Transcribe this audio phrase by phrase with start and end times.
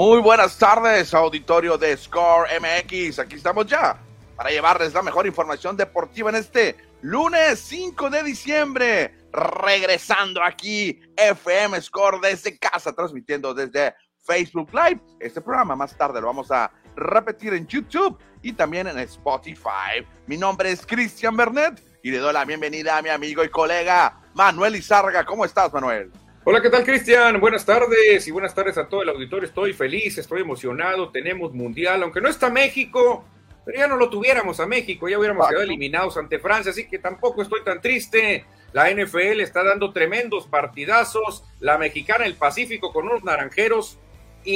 [0.00, 3.18] Muy buenas tardes, auditorio de Score MX.
[3.18, 3.98] Aquí estamos ya
[4.36, 9.14] para llevarles la mejor información deportiva en este lunes 5 de diciembre.
[9.32, 13.92] Regresando aquí, FM Score desde casa, transmitiendo desde
[14.24, 15.00] Facebook Live.
[15.18, 20.06] Este programa más tarde lo vamos a repetir en YouTube y también en Spotify.
[20.28, 24.20] Mi nombre es Cristian Bernet y le doy la bienvenida a mi amigo y colega
[24.34, 25.24] Manuel Izarga.
[25.24, 26.12] ¿Cómo estás, Manuel?
[26.50, 27.40] Hola, ¿qué tal, Cristian?
[27.40, 29.46] Buenas tardes y buenas tardes a todo el auditorio.
[29.46, 31.10] Estoy feliz, estoy emocionado.
[31.10, 33.22] Tenemos mundial, aunque no está México,
[33.66, 36.98] pero ya no lo tuviéramos a México, ya hubiéramos quedado eliminados ante Francia, así que
[36.98, 38.46] tampoco estoy tan triste.
[38.72, 41.44] La NFL está dando tremendos partidazos.
[41.60, 43.98] La mexicana, el Pacífico, con unos naranjeros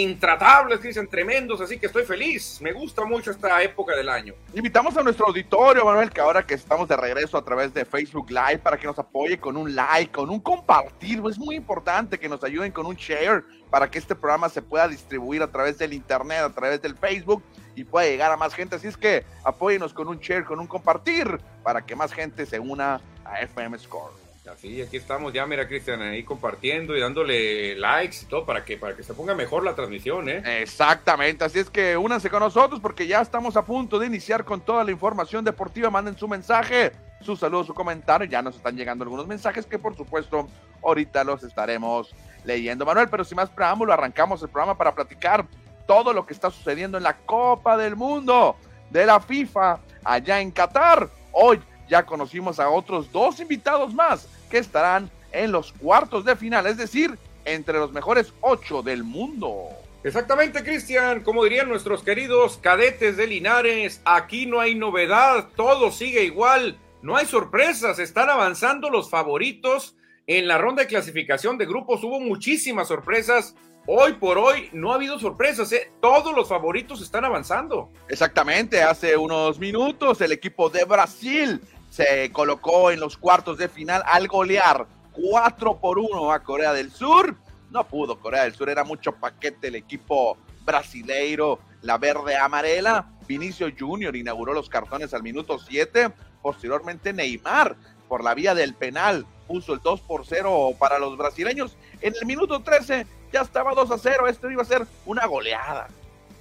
[0.00, 2.58] intratables, dicen tremendos, así que estoy feliz.
[2.62, 4.34] Me gusta mucho esta época del año.
[4.54, 8.30] Invitamos a nuestro auditorio, Manuel, que ahora que estamos de regreso a través de Facebook
[8.30, 11.22] Live, para que nos apoye con un like, con un compartir.
[11.28, 14.88] Es muy importante que nos ayuden con un share para que este programa se pueda
[14.88, 17.42] distribuir a través del internet, a través del Facebook
[17.74, 18.76] y pueda llegar a más gente.
[18.76, 22.58] Así es que apóyenos con un share, con un compartir, para que más gente se
[22.58, 24.21] una a FM Score.
[24.50, 28.76] Así, aquí estamos ya, mira, Cristian, ahí compartiendo y dándole likes y todo para que,
[28.76, 30.42] para que se ponga mejor la transmisión, ¿eh?
[30.60, 34.60] Exactamente, así es que únanse con nosotros porque ya estamos a punto de iniciar con
[34.60, 35.90] toda la información deportiva.
[35.90, 38.26] Manden su mensaje, su saludo, su comentario.
[38.26, 40.48] Ya nos están llegando algunos mensajes que, por supuesto,
[40.82, 42.12] ahorita los estaremos
[42.44, 43.08] leyendo, Manuel.
[43.08, 45.46] Pero sin más preámbulo, arrancamos el programa para platicar
[45.86, 48.56] todo lo que está sucediendo en la Copa del Mundo
[48.90, 51.08] de la FIFA allá en Qatar.
[51.30, 56.66] Hoy ya conocimos a otros dos invitados más que estarán en los cuartos de final,
[56.66, 59.70] es decir, entre los mejores ocho del mundo.
[60.04, 61.22] Exactamente, Cristian.
[61.22, 67.16] Como dirían nuestros queridos cadetes de Linares, aquí no hay novedad, todo sigue igual, no
[67.16, 69.96] hay sorpresas, están avanzando los favoritos.
[70.26, 73.56] En la ronda de clasificación de grupos hubo muchísimas sorpresas.
[73.86, 75.90] Hoy por hoy no ha habido sorpresas, ¿eh?
[76.00, 77.90] todos los favoritos están avanzando.
[78.08, 81.60] Exactamente, hace unos minutos el equipo de Brasil
[81.92, 86.90] se colocó en los cuartos de final al golear 4 por 1 a Corea del
[86.90, 87.36] Sur.
[87.70, 93.10] No pudo Corea del Sur, era mucho paquete el equipo brasileiro, la verde amarela.
[93.28, 96.10] Vinicio Junior inauguró los cartones al minuto 7.
[96.40, 97.76] Posteriormente Neymar,
[98.08, 101.76] por la vía del penal, puso el 2 por 0 para los brasileños.
[102.00, 104.28] En el minuto 13 ya estaba 2 a 0.
[104.28, 105.88] Esto iba a ser una goleada.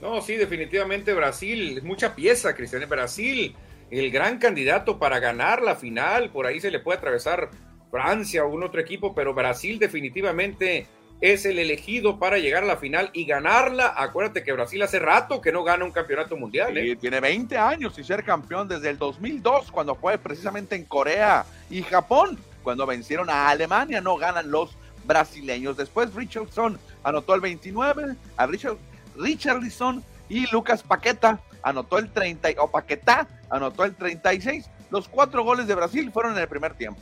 [0.02, 2.88] No, sí, definitivamente Brasil, mucha pieza, Cristian.
[2.88, 3.54] Brasil
[3.92, 6.30] el gran candidato para ganar la final.
[6.32, 7.50] Por ahí se le puede atravesar
[7.92, 10.88] Francia o un otro equipo, pero Brasil definitivamente
[11.20, 13.94] es el elegido para llegar a la final y ganarla.
[13.96, 16.76] Acuérdate que Brasil hace rato que no gana un campeonato mundial.
[16.78, 16.96] ¿eh?
[16.96, 21.84] tiene 20 años y ser campeón desde el 2002, cuando fue precisamente en Corea y
[21.84, 25.78] Japón, cuando vencieron a Alemania, no ganan los brasileños.
[25.78, 28.78] Después Richardson anotó el 29, a Richard,
[29.18, 34.70] Richardson y Lucas Paqueta anotó el 30, o Paquetá anotó el 36.
[34.90, 37.00] Los cuatro goles de Brasil fueron en el primer tiempo.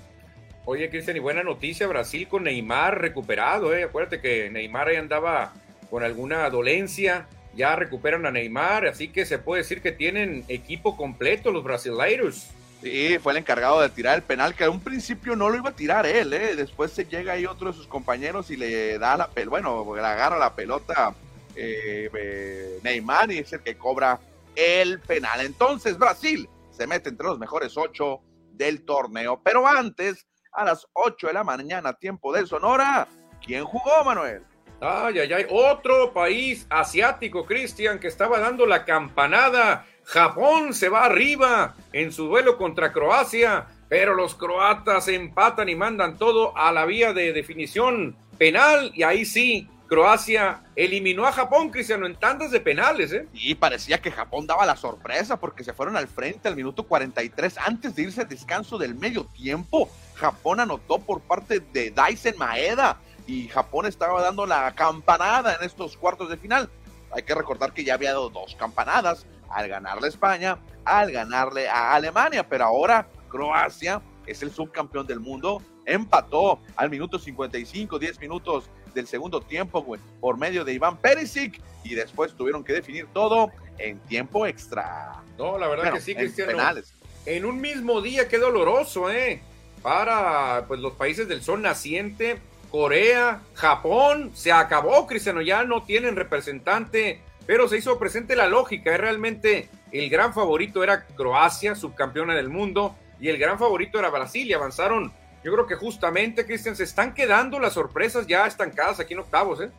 [0.66, 3.86] Oye, Cristian, y buena noticia, Brasil con Neymar recuperado, ¿eh?
[3.86, 5.54] Acuérdate que Neymar ahí andaba
[5.90, 7.26] con alguna dolencia,
[7.56, 12.52] ya recuperan a Neymar, así que se puede decir que tienen equipo completo los brasileiros.
[12.84, 15.70] Sí, fue el encargado de tirar el penal, que a un principio no lo iba
[15.70, 16.56] a tirar él, ¿eh?
[16.56, 20.02] Después se llega ahí otro de sus compañeros y le da la pelota, bueno, le
[20.02, 21.14] agarra la pelota
[21.56, 24.20] eh, eh, Neymar y es el que cobra
[24.60, 25.42] el penal.
[25.42, 28.22] Entonces Brasil se mete entre los mejores ocho
[28.52, 29.42] del torneo.
[29.44, 33.08] Pero antes, a las ocho de la mañana, tiempo de Sonora,
[33.44, 34.44] ¿quién jugó, Manuel?
[34.82, 39.86] Ay, ay, ay, otro país asiático, Cristian, que estaba dando la campanada.
[40.04, 46.18] Japón se va arriba en su duelo contra Croacia, pero los croatas empatan y mandan
[46.18, 52.06] todo a la vía de definición penal y ahí sí, Croacia eliminó a Japón, Cristiano,
[52.06, 53.28] en tandas de penales, ¿eh?
[53.34, 57.58] Y parecía que Japón daba la sorpresa porque se fueron al frente al minuto 43
[57.58, 59.90] antes de irse al descanso del medio tiempo.
[60.14, 65.98] Japón anotó por parte de Dyson Maeda y Japón estaba dando la campanada en estos
[65.98, 66.70] cuartos de final.
[67.12, 71.68] Hay que recordar que ya había dado dos campanadas al ganarle a España, al ganarle
[71.68, 78.20] a Alemania, pero ahora Croacia es el subcampeón del mundo, empató al minuto 55, 10
[78.20, 83.52] minutos del segundo tiempo, por medio de Iván Perisic y después tuvieron que definir todo
[83.78, 85.24] en tiempo extra.
[85.38, 86.52] No, la verdad que sí, Cristiano.
[86.52, 86.94] Penales.
[87.26, 89.42] En un mismo día, qué doloroso, ¿eh?
[89.82, 96.18] Para pues los países del sol naciente, Corea, Japón, se acabó, Cristiano, ya no tienen
[96.18, 102.36] representante, pero se hizo presente la lógica, es realmente el gran favorito era Croacia, subcampeona
[102.36, 105.14] del mundo, y el gran favorito era Brasil, y avanzaron
[105.44, 109.62] yo creo que justamente, Cristian, se están quedando las sorpresas ya estancadas aquí en octavos,
[109.62, 109.72] ¿eh?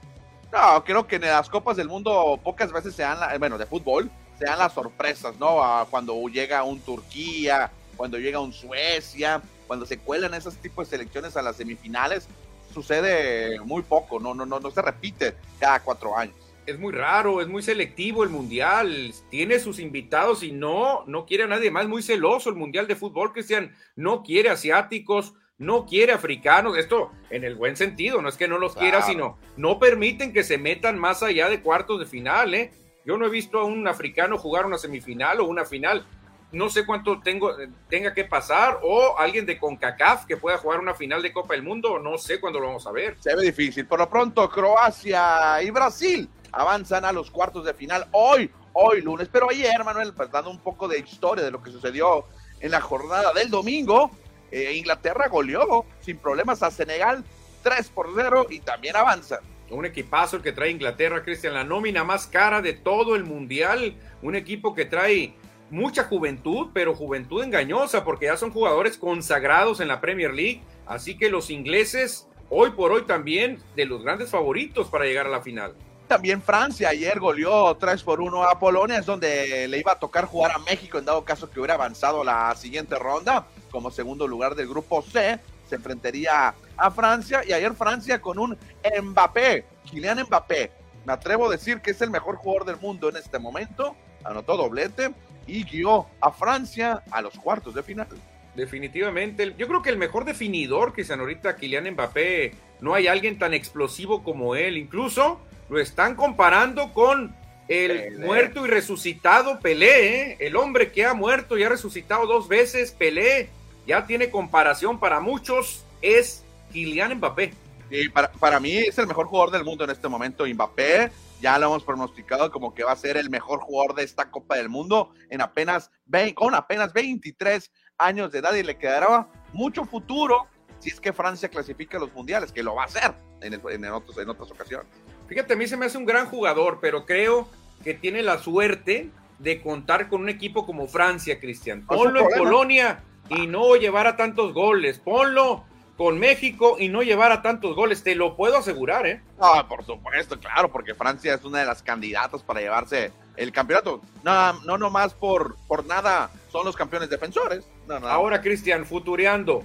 [0.53, 4.11] No, creo que en las Copas del Mundo pocas veces se dan, bueno, de fútbol,
[4.39, 5.61] se dan las sorpresas, ¿no?
[5.91, 11.37] cuando llega un Turquía, cuando llega un Suecia, cuando se cuelan esos tipos de selecciones
[11.37, 12.27] a las semifinales,
[12.73, 16.35] sucede muy poco, no, no, no, no se repite cada cuatro años.
[16.67, 21.45] Es muy raro, es muy selectivo el mundial, tiene sus invitados y no, no quiere
[21.45, 26.13] a nadie más, muy celoso el mundial de fútbol, Cristian, no quiere asiáticos, no quiere
[26.13, 30.33] africanos, esto en el buen sentido, no es que no los quiera, sino no permiten
[30.33, 32.73] que se metan más allá de cuartos de final, ¿eh?
[33.05, 36.05] Yo no he visto a un africano jugar una semifinal o una final
[36.53, 37.55] no sé cuánto tengo,
[37.89, 41.63] tenga que pasar, o alguien de CONCACAF que pueda jugar una final de Copa del
[41.63, 43.17] Mundo, no sé cuándo lo vamos a ver.
[43.21, 43.87] Se ve difícil.
[43.87, 49.29] Por lo pronto, Croacia y Brasil avanzan a los cuartos de final hoy, hoy lunes.
[49.31, 52.25] Pero ayer, Manuel, pues, dando un poco de historia de lo que sucedió
[52.59, 54.11] en la jornada del domingo,
[54.51, 57.25] eh, Inglaterra goleó sin problemas a Senegal
[57.63, 59.41] 3 por 0 y también avanza.
[59.71, 63.95] Un equipazo que trae Inglaterra, Cristian, la nómina más cara de todo el mundial.
[64.23, 65.35] Un equipo que trae
[65.71, 70.63] mucha juventud, pero juventud engañosa, porque ya son jugadores consagrados en la Premier League.
[70.87, 75.31] Así que los ingleses, hoy por hoy también, de los grandes favoritos para llegar a
[75.31, 75.75] la final.
[76.11, 80.25] También Francia ayer goleó 3 por 1 a Polonia, es donde le iba a tocar
[80.25, 83.47] jugar a México en dado caso que hubiera avanzado la siguiente ronda.
[83.71, 87.43] Como segundo lugar del grupo C, se enfrentaría a Francia.
[87.47, 88.59] Y ayer Francia con un
[89.03, 90.73] Mbappé, Kylian Mbappé.
[91.07, 93.95] Me atrevo a decir que es el mejor jugador del mundo en este momento.
[94.25, 95.15] Anotó doblete
[95.47, 98.09] y guió a Francia a los cuartos de final.
[98.57, 103.39] Definitivamente, yo creo que el mejor definidor que sean ahorita Kylian Mbappé, no hay alguien
[103.39, 105.39] tan explosivo como él, incluso
[105.71, 107.35] lo están comparando con
[107.69, 110.37] el muerto y resucitado Pelé, ¿eh?
[110.41, 113.49] el hombre que ha muerto y ha resucitado dos veces, Pelé,
[113.87, 117.55] ya tiene comparación para muchos, es Kylian Mbappé.
[117.91, 121.11] Y para, para mí es el mejor jugador del mundo en este momento, Mbappé
[121.41, 124.57] ya lo hemos pronosticado como que va a ser el mejor jugador de esta Copa
[124.57, 125.91] del Mundo en apenas
[126.35, 130.47] con apenas 23 años de edad y le quedará mucho futuro
[130.81, 133.85] si es que Francia clasifica a los mundiales, que lo va a hacer en, en,
[133.93, 134.87] otros, en otras ocasiones.
[135.31, 137.49] Fíjate, a mí se me hace un gran jugador, pero creo
[137.85, 141.87] que tiene la suerte de contar con un equipo como Francia, Cristian.
[141.87, 144.99] Ponlo en Polonia y no llevar a tantos goles.
[144.99, 145.63] Ponlo
[145.97, 149.21] con México y no llevar a tantos goles, te lo puedo asegurar, ¿eh?
[149.39, 154.01] Ah, por supuesto, claro, porque Francia es una de las candidatas para llevarse el campeonato.
[154.25, 157.69] No, no nomás por, por nada son los campeones defensores.
[158.03, 159.63] Ahora, Cristian, futureando.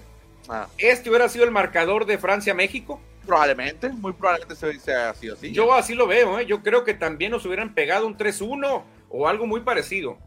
[0.47, 0.67] Ah.
[0.77, 3.01] ¿Este hubiera sido el marcador de Francia-México?
[3.25, 5.51] Probablemente, muy probablemente se sea sido así.
[5.51, 6.45] Yo así lo veo, ¿eh?
[6.45, 10.17] yo creo que también nos hubieran pegado un 3-1 o algo muy parecido.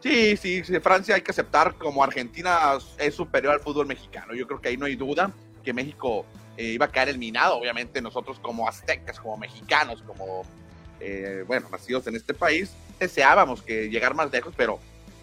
[0.00, 4.34] Sí, sí, Francia hay que aceptar como Argentina es superior al fútbol mexicano.
[4.34, 5.32] Yo creo que ahí no hay duda
[5.64, 6.24] que México
[6.56, 7.56] eh, iba a caer eliminado.
[7.56, 10.44] Obviamente nosotros como aztecas, como mexicanos, como,
[11.00, 14.78] eh, bueno, nacidos en este país, deseábamos que llegar más lejos, pero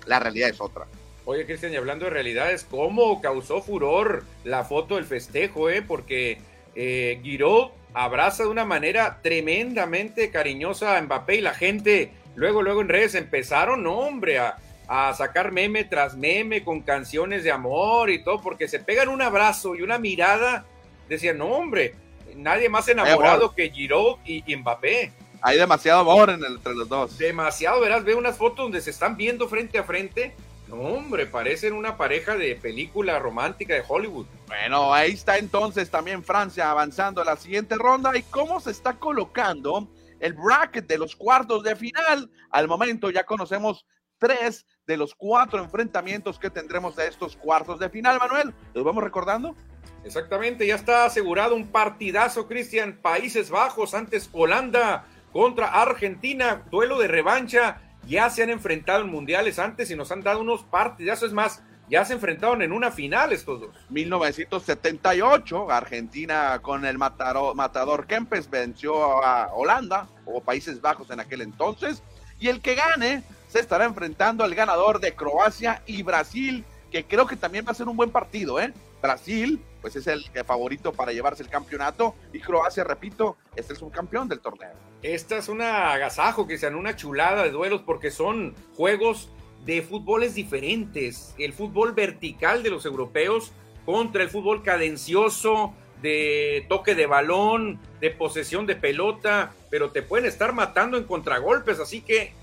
[0.06, 0.86] la realidad es otra.
[1.24, 5.82] Oye, Cristian, y hablando de realidades, ¿cómo causó furor la foto del festejo, eh?
[5.82, 6.40] Porque
[6.76, 12.82] eh, Giroud abraza de una manera tremendamente cariñosa a Mbappé y la gente luego, luego
[12.82, 18.10] en redes empezaron, no, hombre, a, a sacar meme tras meme con canciones de amor
[18.10, 20.66] y todo, porque se pegan un abrazo y una mirada.
[21.08, 21.96] Decían, no, hombre,
[22.36, 25.12] nadie más enamorado que Giroud y, Mbappé.
[25.42, 27.18] Hay demasiado amor entre los dos.
[27.18, 30.36] Demasiado, verás, ve unas fotos donde se están viendo frente a frente.
[30.68, 34.26] No, hombre, parecen una pareja de película romántica de Hollywood.
[34.48, 38.16] Bueno, ahí está entonces también Francia avanzando a la siguiente ronda.
[38.18, 39.88] ¿Y cómo se está colocando
[40.20, 42.32] el bracket de los cuartos de final?
[42.50, 43.86] Al momento ya conocemos
[44.18, 48.54] tres de los cuatro enfrentamientos que tendremos de estos cuartos de final, Manuel.
[48.74, 49.56] ¿Lo vamos recordando?
[50.04, 53.00] Exactamente, ya está asegurado un partidazo, Cristian.
[53.02, 57.82] Países Bajos, antes Holanda contra Argentina, duelo de revancha.
[58.08, 61.30] Ya se han enfrentado en mundiales antes y nos han dado unos partidazos.
[61.30, 63.76] Es más, ya se enfrentaron en una final estos dos.
[63.90, 71.42] 1978, Argentina con el matador, matador Kempes venció a Holanda o Países Bajos en aquel
[71.42, 72.02] entonces.
[72.40, 77.28] Y el que gane se estará enfrentando al ganador de Croacia y Brasil, que creo
[77.28, 78.74] que también va a ser un buen partido, ¿eh?
[79.06, 84.28] Brasil, pues es el favorito para llevarse el campeonato y Croacia, repito, es el subcampeón
[84.28, 84.74] del torneo.
[85.04, 89.30] Esta es una agasajo, que sean una chulada de duelos porque son juegos
[89.64, 91.36] de fútboles diferentes.
[91.38, 93.52] El fútbol vertical de los europeos
[93.86, 100.26] contra el fútbol cadencioso de toque de balón, de posesión de pelota, pero te pueden
[100.26, 102.34] estar matando en contragolpes, así que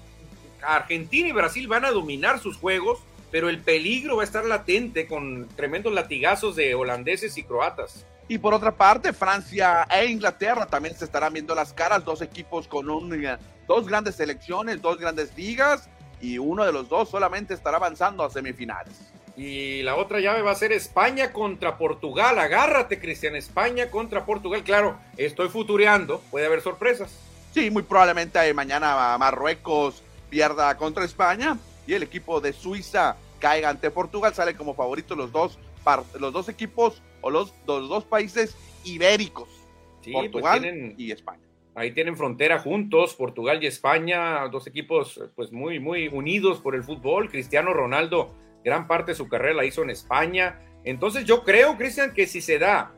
[0.62, 3.00] Argentina y Brasil van a dominar sus juegos,
[3.32, 8.04] pero el peligro va a estar latente con tremendos latigazos de holandeses y croatas.
[8.28, 12.68] Y por otra parte, Francia e Inglaterra también se estarán viendo las caras, dos equipos
[12.68, 13.26] con un,
[13.66, 15.88] dos grandes selecciones, dos grandes ligas,
[16.20, 19.12] y uno de los dos solamente estará avanzando a semifinales.
[19.34, 22.38] Y la otra llave va a ser España contra Portugal.
[22.38, 23.34] Agárrate, Cristian.
[23.34, 24.62] España contra Portugal.
[24.62, 26.20] Claro, estoy futureando.
[26.30, 27.10] Puede haber sorpresas.
[27.54, 33.90] Sí, muy probablemente mañana Marruecos pierda contra España y el equipo de Suiza caiga ante
[33.90, 34.34] Portugal.
[34.34, 35.58] Sale como favorito los dos,
[36.18, 39.48] los dos equipos o los, dos países ibéricos.
[40.02, 41.42] Pues Portugal y España.
[41.74, 46.82] Ahí tienen frontera juntos, Portugal y España, dos equipos pues muy, muy unidos por el
[46.82, 47.30] fútbol.
[47.30, 50.60] Cristiano Ronaldo gran parte de su carrera la hizo en España.
[50.84, 52.92] Entonces yo creo, Cristian, que si se da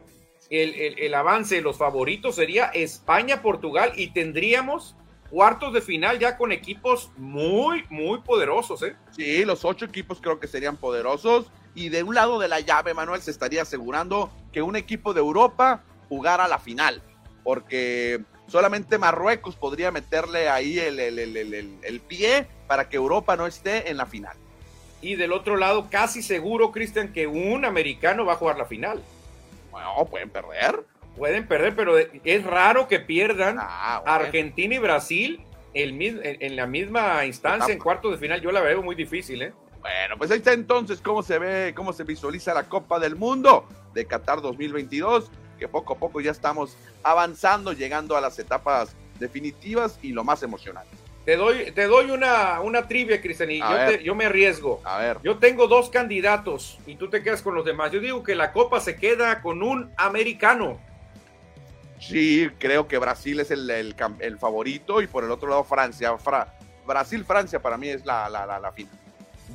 [0.50, 4.96] el, avance de los favoritos sería España-Portugal y tendríamos
[5.34, 8.84] cuartos de final ya con equipos muy, muy poderosos.
[8.84, 8.94] ¿eh?
[9.10, 11.50] Sí, los ocho equipos creo que serían poderosos.
[11.74, 15.18] Y de un lado de la llave, Manuel, se estaría asegurando que un equipo de
[15.18, 17.02] Europa jugara la final.
[17.42, 23.96] Porque solamente Marruecos podría meterle ahí el, el pie para que Europa no esté en
[23.96, 24.36] la final.
[25.02, 29.02] Y del otro lado, casi seguro, Cristian, que un americano va a jugar la final.
[29.72, 30.84] Bueno, pueden perder.
[31.16, 35.40] Pueden perder, pero es raro que pierdan ah, Argentina y Brasil
[35.74, 38.40] en la misma instancia en cuartos de final.
[38.40, 39.52] Yo la veo muy difícil, ¿eh?
[39.80, 43.68] Bueno, pues ahí está entonces cómo se ve, cómo se visualiza la Copa del Mundo
[43.92, 49.98] de Qatar 2022, que poco a poco ya estamos avanzando, llegando a las etapas definitivas
[50.00, 50.96] y lo más emocionante.
[51.24, 53.60] Te doy, te doy una, una trivia, Cristian, y
[54.02, 54.80] yo, me arriesgo.
[54.84, 55.18] A ver.
[55.22, 57.92] Yo tengo dos candidatos y tú te quedas con los demás.
[57.92, 60.78] Yo digo que la Copa se queda con un americano.
[62.08, 66.14] Sí, creo que Brasil es el, el, favorito y por el otro lado Francia.
[66.86, 68.92] Brasil-Francia para mí es la, la, la, final.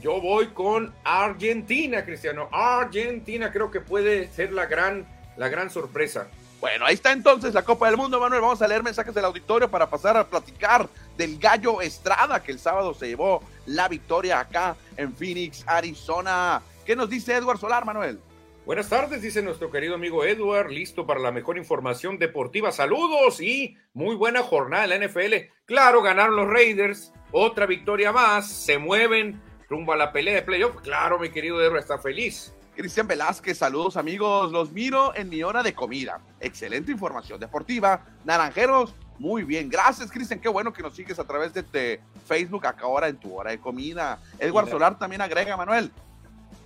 [0.02, 2.50] Yo voy con Argentina, Cristiano.
[2.52, 5.06] Argentina creo que puede ser la gran,
[5.38, 6.28] la gran sorpresa.
[6.60, 8.42] Bueno, ahí está entonces la Copa del Mundo, Manuel.
[8.42, 12.60] Vamos a leer mensajes del auditorio para pasar a platicar del Gallo Estrada, que el
[12.60, 16.62] sábado se llevó la victoria acá en Phoenix, Arizona.
[16.86, 18.20] ¿Qué nos dice Edward Solar, Manuel?
[18.70, 22.72] Buenas tardes, dice nuestro querido amigo Edward, listo para la mejor información deportiva.
[22.72, 25.50] Saludos y muy buena jornada en la NFL.
[25.66, 30.76] Claro, ganaron los Raiders, otra victoria más, se mueven rumbo a la pelea de playoff.
[30.84, 32.54] Claro, mi querido Edward está feliz.
[32.76, 36.22] Cristian Velázquez, saludos amigos, los miro en mi hora de comida.
[36.40, 38.06] Excelente información deportiva.
[38.24, 39.68] Naranjeros, muy bien.
[39.68, 40.40] Gracias, Cristian.
[40.40, 43.60] Qué bueno que nos sigues a través de Facebook acá ahora en tu hora de
[43.60, 44.22] comida.
[44.38, 45.92] Edward Solar también agrega, Manuel.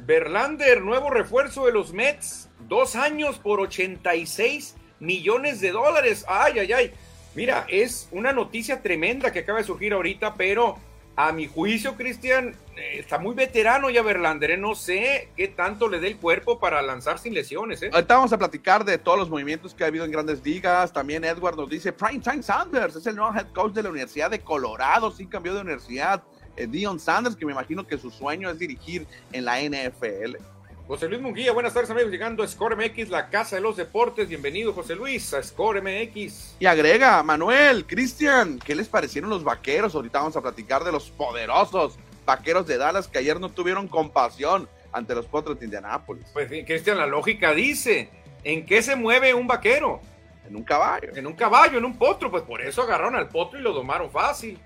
[0.05, 2.49] Berlander, nuevo refuerzo de los Mets.
[2.67, 6.25] Dos años por 86 millones de dólares.
[6.27, 6.93] Ay, ay, ay.
[7.35, 10.77] Mira, es una noticia tremenda que acaba de surgir ahorita, pero
[11.15, 14.51] a mi juicio, Cristian, eh, está muy veterano ya Verlander.
[14.51, 14.57] ¿eh?
[14.57, 17.81] No sé qué tanto le dé el cuerpo para lanzar sin lesiones.
[17.81, 17.89] ¿eh?
[17.93, 20.91] Ahorita vamos a platicar de todos los movimientos que ha habido en grandes ligas.
[20.91, 24.29] También Edward nos dice, Prime Time Sanders es el nuevo head coach de la Universidad
[24.31, 25.11] de Colorado.
[25.11, 26.23] Sí cambió de universidad.
[26.55, 30.37] Dion Sanders, que me imagino que su sueño es dirigir en la NFL.
[30.85, 34.27] José Luis Munguía, buenas tardes amigos, llegando a Score MX, la casa de los deportes.
[34.27, 36.57] Bienvenido José Luis a Score MX.
[36.59, 39.95] Y agrega, Manuel, Cristian, ¿qué les parecieron los vaqueros?
[39.95, 44.67] Ahorita vamos a platicar de los poderosos vaqueros de Dallas que ayer no tuvieron compasión
[44.91, 46.25] ante los potros de Indianápolis.
[46.33, 48.09] Pues Cristian, la lógica dice,
[48.43, 50.01] ¿en qué se mueve un vaquero?
[50.45, 51.15] En un caballo.
[51.15, 54.11] En un caballo, en un potro, pues por eso agarraron al potro y lo domaron
[54.11, 54.59] fácil.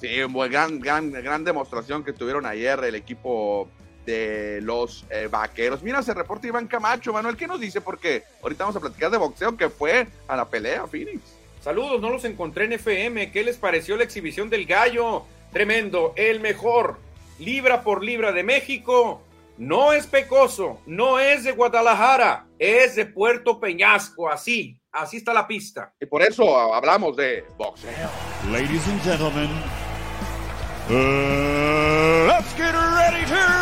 [0.00, 0.08] Sí,
[0.50, 3.68] gran, gran, gran demostración que tuvieron ayer el equipo
[4.06, 5.82] de los eh, vaqueros.
[5.82, 7.12] Mira, se reporta Iván Camacho.
[7.12, 7.80] Manuel, ¿qué nos dice?
[7.80, 11.20] Porque ahorita vamos a platicar de boxeo que fue a la pelea, Phoenix.
[11.60, 13.30] Saludos, no los encontré en FM.
[13.30, 15.24] ¿Qué les pareció la exhibición del gallo?
[15.52, 16.96] Tremendo, el mejor,
[17.38, 19.22] libra por libra de México.
[19.58, 25.46] No es pecoso, no es de Guadalajara, es de Puerto Peñasco, así, así está la
[25.46, 25.92] pista.
[26.00, 28.08] Y por eso hablamos de boxeo.
[28.50, 29.50] Ladies and gentlemen,
[30.90, 33.60] let's get ready to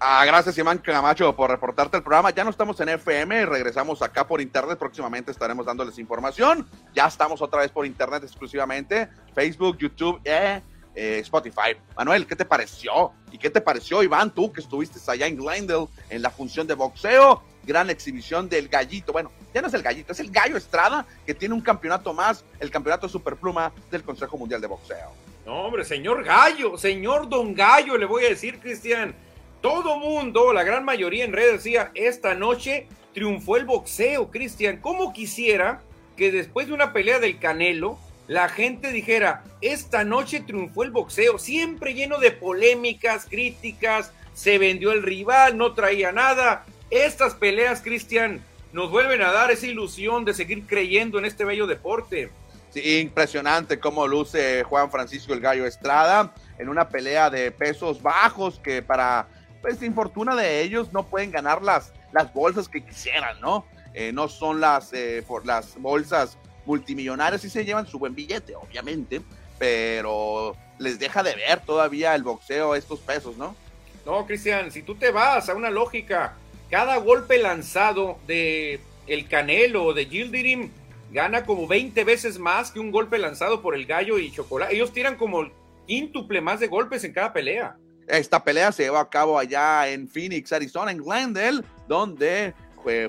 [0.00, 2.30] Ah, gracias, Iván Camacho, por reportarte el programa.
[2.30, 4.78] Ya no estamos en FM, regresamos acá por internet.
[4.78, 6.68] Próximamente estaremos dándoles información.
[6.94, 10.60] Ya estamos otra vez por internet exclusivamente: Facebook, YouTube, eh,
[10.94, 11.76] eh, Spotify.
[11.96, 13.12] Manuel, ¿qué te pareció?
[13.30, 16.74] ¿Y qué te pareció, Iván, tú que estuviste allá en Glendale en la función de
[16.74, 17.42] boxeo?
[17.68, 19.12] Gran exhibición del gallito.
[19.12, 22.42] Bueno, ya no es el gallito, es el gallo Estrada que tiene un campeonato más,
[22.58, 25.12] el campeonato superpluma del Consejo Mundial de Boxeo.
[25.44, 29.14] No, hombre, señor Gallo, señor Don Gallo, le voy a decir, Cristian
[29.60, 34.78] todo mundo, la gran mayoría en redes decía, esta noche triunfó el boxeo, Cristian.
[34.78, 35.82] ¿Cómo quisiera
[36.16, 37.98] que después de una pelea del Canelo,
[38.28, 44.92] la gente dijera, esta noche triunfó el boxeo, siempre lleno de polémicas, críticas, se vendió
[44.92, 46.64] el rival, no traía nada.
[46.90, 48.42] Estas peleas, Cristian,
[48.72, 52.30] nos vuelven a dar esa ilusión de seguir creyendo en este bello deporte.
[52.70, 58.58] Sí, impresionante cómo luce Juan Francisco el Gallo Estrada en una pelea de pesos bajos
[58.58, 59.28] que para,
[59.62, 63.66] pues, infortuna de ellos no pueden ganar las, las bolsas que quisieran, ¿no?
[63.94, 68.54] Eh, no son las, eh, por las bolsas multimillonarias, sí se llevan su buen billete,
[68.54, 69.22] obviamente,
[69.58, 73.56] pero les deja de ver todavía el boxeo estos pesos, ¿no?
[74.04, 76.34] No, Cristian, si tú te vas a una lógica,
[76.70, 80.70] cada golpe lanzado de el Canelo o de Gildirim
[81.10, 84.74] gana como 20 veces más que un golpe lanzado por el Gallo y Chocolate.
[84.74, 85.48] Ellos tiran como
[85.86, 87.76] quíntuple más de golpes en cada pelea.
[88.06, 92.54] Esta pelea se llevó a cabo allá en Phoenix, Arizona, en Glendale, donde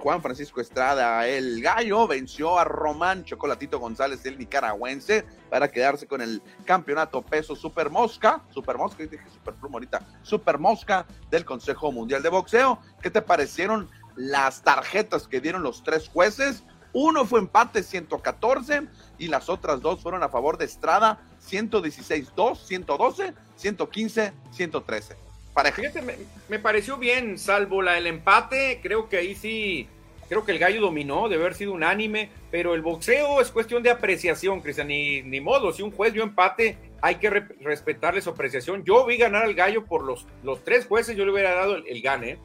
[0.02, 6.22] Juan Francisco Estrada, el gallo, venció a Román Chocolatito González, el nicaragüense, para quedarse con
[6.22, 11.94] el campeonato peso super mosca, super mosca, dije super pluma ahorita, super mosca del Consejo
[11.94, 12.80] Mundial de Boxeo.
[13.02, 16.63] ¿Qué te parecieron las tarjetas que dieron los tres jueces?
[16.92, 18.88] Uno fue empate 114
[19.18, 25.29] y las otras dos fueron a favor de Estrada 116-2, 112, 115, 113.
[25.74, 26.02] Fíjate,
[26.48, 29.90] me, pareció bien, salvo la el empate, creo que ahí sí,
[30.30, 33.90] creo que el gallo dominó, debe haber sido unánime, pero el boxeo es cuestión de
[33.90, 38.84] apreciación, Cristian, ni, ni modo, si un juez dio empate, hay que respetarle su apreciación.
[38.84, 42.02] Yo vi ganar al gallo por los, los tres jueces, yo le hubiera dado el,
[42.02, 42.38] gane.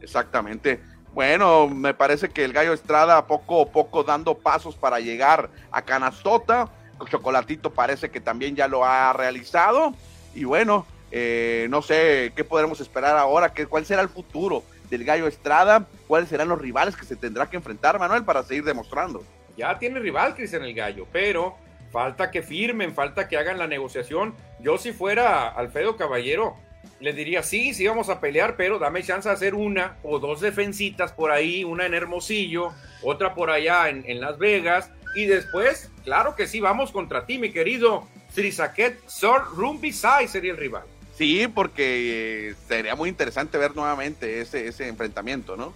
[0.00, 0.80] Exactamente.
[1.12, 5.82] Bueno, me parece que el gallo Estrada poco a poco dando pasos para llegar a
[5.82, 6.70] Canastota.
[7.08, 9.94] Chocolatito parece que también ya lo ha realizado.
[10.34, 15.04] Y bueno, eh, no sé qué podremos esperar ahora, ¿Qué, cuál será el futuro del
[15.04, 19.22] Gallo Estrada, cuáles serán los rivales que se tendrá que enfrentar, Manuel, para seguir demostrando.
[19.56, 21.54] Ya tiene rival Cristian el Gallo, pero
[21.92, 24.34] falta que firmen, falta que hagan la negociación.
[24.58, 26.56] Yo si fuera Alfredo Caballero,
[26.98, 30.40] le diría, sí, sí vamos a pelear, pero dame chance de hacer una o dos
[30.40, 32.72] defensitas por ahí, una en Hermosillo,
[33.04, 37.38] otra por allá en, en Las Vegas, y después, claro que sí, vamos contra ti,
[37.38, 38.02] mi querido
[38.34, 40.82] Trisaquet Sor Rumbisai sería el rival.
[41.16, 45.72] Sí, porque eh, sería muy interesante ver nuevamente ese, ese enfrentamiento, ¿no?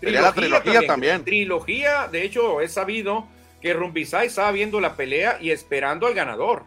[0.00, 1.24] Sería la trilogía también.
[1.24, 3.26] Trilogía, de hecho, es sabido
[3.62, 6.64] que Rumbisai estaba viendo la pelea y esperando al ganador.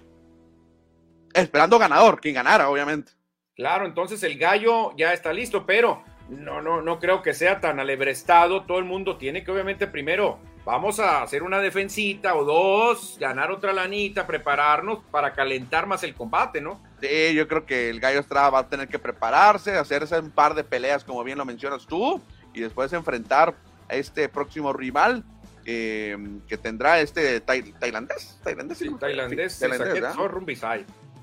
[1.34, 3.12] Esperando ganador, quien ganara, obviamente.
[3.56, 7.80] Claro, entonces el gallo ya está listo, pero no, no, no creo que sea tan
[7.80, 8.64] alebrestado.
[8.64, 13.50] Todo el mundo tiene que, obviamente, primero vamos a hacer una defensita o dos, ganar
[13.50, 16.80] otra lanita, prepararnos para calentar más el combate, ¿no?
[17.02, 20.54] Sí, yo creo que el Gallo Estrada va a tener que prepararse, hacerse un par
[20.54, 22.22] de peleas, como bien lo mencionas tú,
[22.54, 23.56] y después enfrentar
[23.90, 25.24] a este próximo rival
[25.66, 26.16] eh,
[26.48, 28.40] que tendrá este tailandés.
[28.44, 30.16] Tailandés, sí, tailandés, sí, tailandés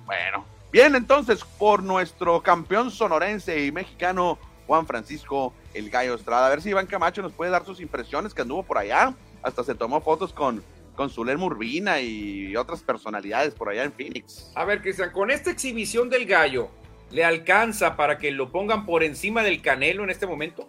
[0.07, 6.51] Bueno, bien, entonces, por nuestro campeón sonorense y mexicano Juan Francisco El Gallo Estrada, a
[6.51, 9.75] ver si Iván Camacho nos puede dar sus impresiones que anduvo por allá hasta se
[9.75, 10.63] tomó fotos con,
[10.95, 14.51] con Zuler Murbina y otras personalidades por allá en Phoenix.
[14.55, 16.69] A ver, Cristian, con esta exhibición del gallo,
[17.11, 20.69] ¿le alcanza para que lo pongan por encima del Canelo en este momento?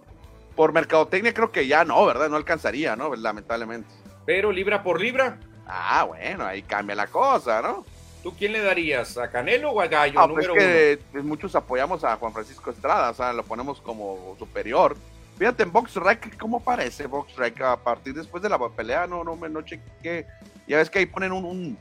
[0.55, 2.29] Por mercadotecnia creo que ya no, ¿verdad?
[2.29, 3.15] No alcanzaría, ¿no?
[3.15, 3.89] Lamentablemente.
[4.25, 5.39] Pero libra por libra.
[5.67, 7.85] Ah, bueno, ahí cambia la cosa, ¿no?
[8.23, 9.17] ¿Tú quién le darías?
[9.17, 10.19] ¿A Canelo o a Gallo?
[10.19, 14.97] Ah, pues que muchos apoyamos a Juan Francisco Estrada, o sea, lo ponemos como superior.
[15.37, 17.61] Fíjate en BoxRec, ¿cómo parece BoxRec?
[17.61, 20.25] A partir después de la pelea, no, no, no chequé.
[20.67, 21.77] Ya ves que ahí ponen un,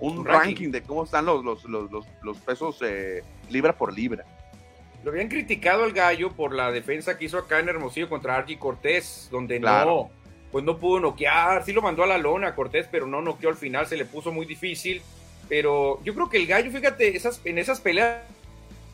[0.00, 0.70] un, ranking.
[0.70, 1.90] de cómo están los, los, los,
[2.22, 4.24] los pesos eh, libra por libra.
[5.02, 8.56] Lo habían criticado al gallo por la defensa que hizo acá en Hermosillo contra Argy
[8.56, 10.10] Cortés, donde no,
[10.52, 11.64] pues no pudo noquear.
[11.64, 14.04] Sí lo mandó a la lona a Cortés, pero no noqueó al final, se le
[14.04, 15.02] puso muy difícil.
[15.48, 18.22] Pero yo creo que el gallo, fíjate, esas, en esas peleas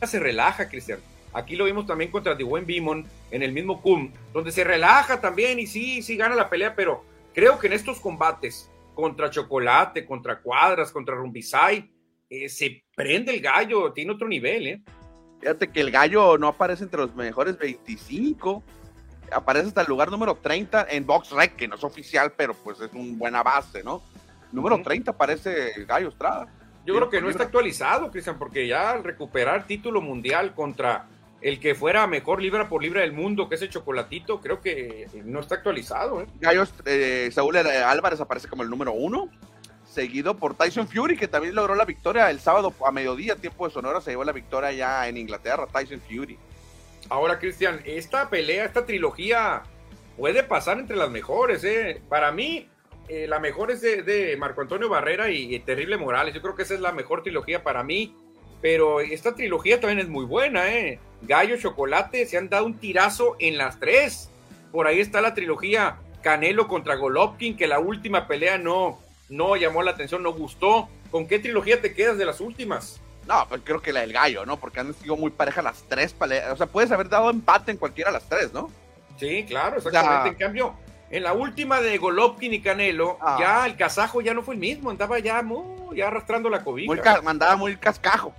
[0.03, 0.99] se relaja, Cristian.
[1.33, 5.59] Aquí lo vimos también contra Dwayne Bimon en el mismo CUM, donde se relaja también
[5.59, 10.41] y sí, sí gana la pelea, pero creo que en estos combates contra Chocolate, contra
[10.41, 11.89] Cuadras, contra Rumbisai,
[12.29, 14.81] eh, se prende el gallo, tiene otro nivel, ¿eh?
[15.39, 18.63] Fíjate que el gallo no aparece entre los mejores 25,
[19.31, 22.93] aparece hasta el lugar número 30 en BoxRec, que no es oficial, pero pues es
[22.93, 24.03] una buena base, ¿no?
[24.51, 26.47] Número 30 aparece el gallo Estrada.
[26.85, 31.07] Yo creo que no está actualizado, Cristian, porque ya al recuperar título mundial contra
[31.41, 35.07] el que fuera mejor libra por libra del mundo, que es el chocolatito, creo que
[35.25, 36.21] no está actualizado.
[36.21, 36.27] ¿eh?
[36.39, 39.29] Gallos, eh, Saúl Álvarez aparece como el número uno,
[39.91, 43.73] seguido por Tyson Fury, que también logró la victoria el sábado a mediodía, tiempo de
[43.73, 46.37] Sonora, se llevó la victoria ya en Inglaterra, Tyson Fury.
[47.09, 49.63] Ahora, Cristian, esta pelea, esta trilogía
[50.17, 51.63] puede pasar entre las mejores.
[51.63, 52.01] ¿eh?
[52.07, 52.69] Para mí,
[53.09, 56.33] eh, la mejor es de, Marco Antonio Barrera y, y Terrible Morales.
[56.33, 58.15] Yo creo que esa es la mejor trilogía para mí.
[58.61, 60.99] Pero esta trilogía también es muy buena, ¿eh?
[61.23, 64.29] Gallo, Chocolate se han dado un tirazo en las tres.
[64.71, 69.83] Por ahí está la trilogía Canelo contra Golovkin, que la última pelea no, no llamó
[69.83, 70.89] la atención, no gustó.
[71.09, 73.01] ¿Con qué trilogía te quedas de las últimas?
[73.27, 74.57] No, pues creo que la del gallo, ¿no?
[74.57, 76.51] Porque han sido muy parejas las tres peleas.
[76.51, 78.69] O sea, puedes haber dado empate en cualquiera de las tres, ¿no?
[79.17, 80.29] Sí, claro, exactamente.
[80.29, 80.73] En cambio,
[81.09, 83.37] en la última de Golovkin y Canelo, ah.
[83.39, 86.87] ya el kazajo ya no fue el mismo, andaba ya, muy, ya arrastrando la cobija.
[86.87, 88.33] Muy andaba muy cascajo.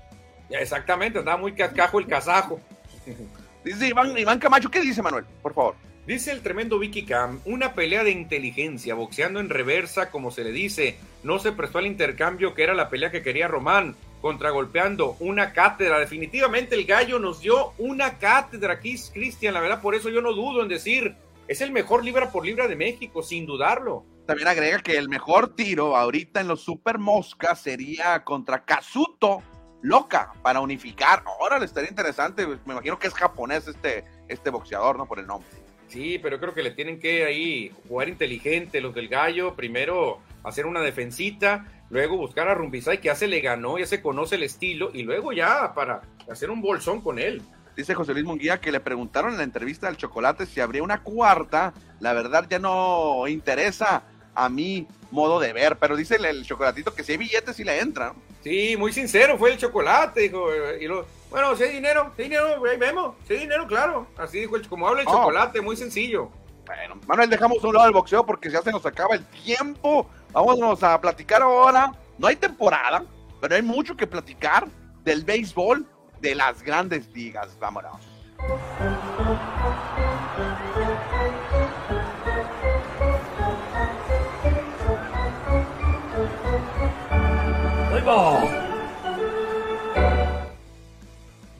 [0.50, 2.60] Exactamente, andaba muy cascajo el kazajo.
[3.64, 5.24] Dice Iván, Iván Camacho, ¿qué dice Manuel?
[5.40, 5.76] Por favor.
[6.06, 10.50] Dice el tremendo Vicky Cam, una pelea de inteligencia, boxeando en reversa, como se le
[10.50, 10.96] dice.
[11.22, 16.00] No se prestó al intercambio que era la pelea que quería Román, contragolpeando una cátedra.
[16.00, 19.54] Definitivamente el gallo nos dio una cátedra aquí, Cristian.
[19.54, 21.14] La verdad, por eso yo no dudo en decir,
[21.46, 24.04] es el mejor libra por libra de México, sin dudarlo.
[24.26, 29.42] También agrega que el mejor tiro ahorita en los Super Moscas sería contra Kazuto
[29.82, 31.22] Loca para unificar.
[31.26, 32.46] Ahora le estaría interesante.
[32.46, 35.06] Me imagino que es japonés este, este boxeador, ¿no?
[35.06, 35.48] Por el nombre.
[35.88, 39.54] Sí, pero creo que le tienen que ahí jugar inteligente los del gallo.
[39.54, 44.00] Primero hacer una defensita, luego buscar a Rumbisay, que ya se le ganó, ya se
[44.00, 47.42] conoce el estilo, y luego ya para hacer un bolsón con él.
[47.76, 51.02] Dice José Luis Munguía que le preguntaron en la entrevista del chocolate si habría una
[51.02, 51.72] cuarta.
[52.00, 54.02] La verdad ya no interesa
[54.34, 57.80] a mi modo de ver, pero dice el, chocolatito que si hay billetes sí le
[57.80, 58.14] entra.
[58.42, 60.48] Sí, muy sincero fue el chocolate, dijo.
[60.80, 63.14] Y lo, bueno, si hay dinero, si hay dinero, ahí vemos.
[63.26, 64.06] Si hay dinero, claro.
[64.16, 65.12] Así dijo, el, como habla el oh.
[65.12, 66.28] chocolate, muy sencillo.
[66.66, 70.08] Bueno, Manuel, dejamos a un lado el boxeo porque ya se nos acaba el tiempo.
[70.32, 71.92] Vámonos a platicar ahora.
[72.18, 73.04] No hay temporada,
[73.40, 74.66] pero hay mucho que platicar
[75.04, 75.86] del béisbol
[76.20, 77.56] de las grandes ligas.
[77.58, 78.00] Vámonos.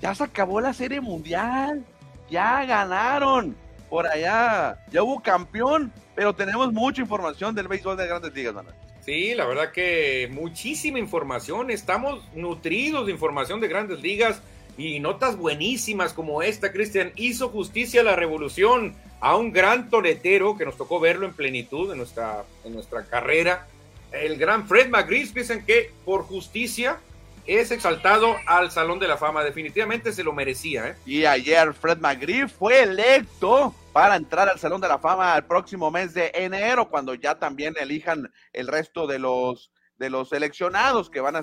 [0.00, 1.84] Ya se acabó la serie mundial,
[2.30, 3.56] ya ganaron.
[3.88, 8.74] Por allá, ya hubo campeón, pero tenemos mucha información del béisbol de grandes ligas, Manuel.
[9.04, 14.40] Sí, la verdad que muchísima información, estamos nutridos de información de grandes ligas
[14.78, 20.56] y notas buenísimas como esta, Cristian, hizo justicia a la revolución a un gran toletero
[20.56, 23.66] que nos tocó verlo en plenitud en nuestra, en nuestra carrera,
[24.12, 26.98] el gran Fred McGreeves, dicen que por justicia
[27.46, 29.42] es exaltado al Salón de la Fama.
[29.42, 30.88] Definitivamente se lo merecía.
[30.88, 30.96] ¿eh?
[31.04, 35.90] Y ayer Fred McGriff fue electo para entrar al Salón de la Fama el próximo
[35.90, 41.20] mes de enero, cuando ya también elijan el resto de los de los seleccionados que
[41.20, 41.42] van a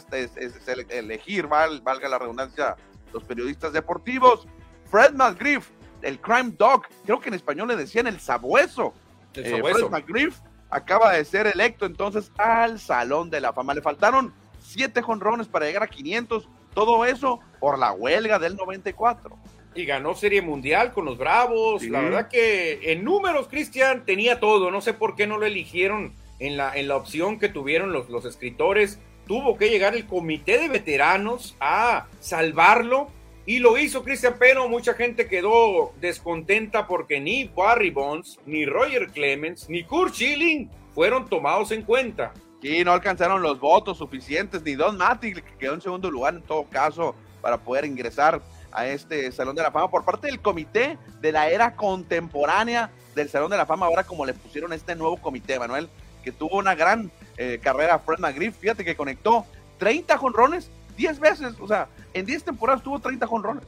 [0.89, 2.75] elegir, valga la redundancia,
[3.13, 4.47] los periodistas deportivos.
[4.91, 5.69] Fred McGriff,
[6.01, 8.93] el Crime Dog, creo que en español le decían el sabueso.
[9.33, 13.73] El eh, Fred McGriff acaba de ser electo entonces al Salón de la Fama.
[13.73, 19.37] Le faltaron siete jonrones para llegar a 500, todo eso por la huelga del 94.
[19.75, 21.83] Y ganó Serie Mundial con los Bravos.
[21.83, 24.71] La verdad que en números, Cristian, tenía todo.
[24.71, 28.09] No sé por qué no lo eligieron en la, en la opción que tuvieron los,
[28.09, 28.99] los escritores.
[29.27, 33.09] Tuvo que llegar el comité de veteranos a salvarlo.
[33.49, 39.07] Y lo hizo Cristian, pero mucha gente quedó descontenta porque ni Barry Bonds, ni Roger
[39.07, 42.31] Clemens, ni Kurt Schilling fueron tomados en cuenta.
[42.61, 46.43] Sí, no alcanzaron los votos suficientes, ni Don Mati, que quedó en segundo lugar en
[46.43, 48.39] todo caso, para poder ingresar
[48.71, 53.29] a este Salón de la Fama por parte del comité de la era contemporánea del
[53.29, 55.89] Salón de la Fama, ahora como le pusieron este nuevo comité, Manuel,
[56.23, 59.47] que tuvo una gran eh, carrera Fred McGriff, fíjate que conectó
[59.79, 63.63] 30 jonrones 10 veces, o sea, en 10 temporadas tuvo 30 jonrones.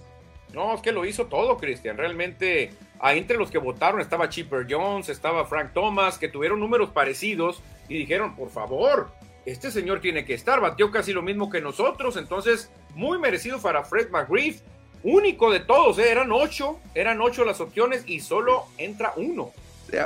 [0.53, 1.95] No, es que lo hizo todo, Cristian.
[1.95, 6.89] Realmente, ahí entre los que votaron estaba Chipper Jones, estaba Frank Thomas, que tuvieron números
[6.89, 9.11] parecidos y dijeron, por favor,
[9.45, 10.59] este señor tiene que estar.
[10.59, 14.59] Batió casi lo mismo que nosotros, entonces, muy merecido para Fred McGriff.
[15.03, 16.11] Único de todos, ¿eh?
[16.11, 19.51] eran ocho, eran ocho las opciones y solo entra uno.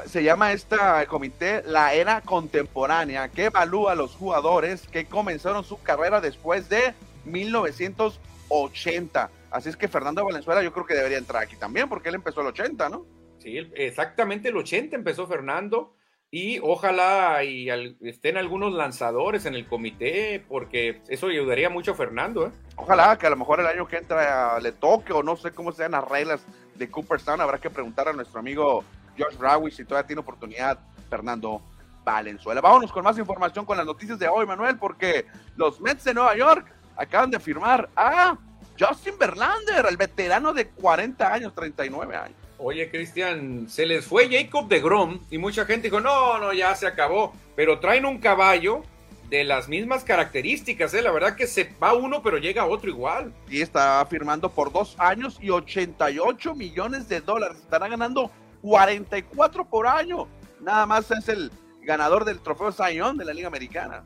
[0.06, 5.82] Se llama este comité la era contemporánea, que evalúa a los jugadores que comenzaron su
[5.82, 6.94] carrera después de
[7.26, 12.16] 1980 Así es que Fernando Valenzuela yo creo que debería entrar aquí también, porque él
[12.16, 13.06] empezó el 80, ¿no?
[13.38, 15.96] Sí, exactamente el 80 empezó Fernando
[16.30, 17.70] y ojalá y
[18.02, 22.48] estén algunos lanzadores en el comité, porque eso ayudaría mucho a Fernando.
[22.48, 22.52] ¿eh?
[22.76, 25.72] Ojalá que a lo mejor el año que entra le toque o no sé cómo
[25.72, 27.40] sean las reglas de Cooperstown.
[27.40, 28.84] Habrá que preguntar a nuestro amigo
[29.18, 31.62] Josh Rawi si todavía tiene oportunidad Fernando
[32.04, 32.60] Valenzuela.
[32.60, 36.36] Vámonos con más información con las noticias de hoy, Manuel, porque los Mets de Nueva
[36.36, 38.38] York acaban de firmar a
[38.80, 42.38] Justin Verlander, el veterano de 40 años, 39 años.
[42.58, 46.74] Oye, Cristian, se les fue Jacob de Grom y mucha gente dijo, no, no, ya
[46.76, 47.34] se acabó.
[47.56, 48.84] Pero traen un caballo
[49.30, 51.02] de las mismas características, ¿eh?
[51.02, 53.34] La verdad que se va uno, pero llega otro igual.
[53.50, 57.58] Y está firmando por dos años y 88 millones de dólares.
[57.58, 58.32] Estará ganando
[58.62, 60.28] 44 por año.
[60.62, 64.04] Nada más es el ganador del trofeo Zion de la Liga Americana.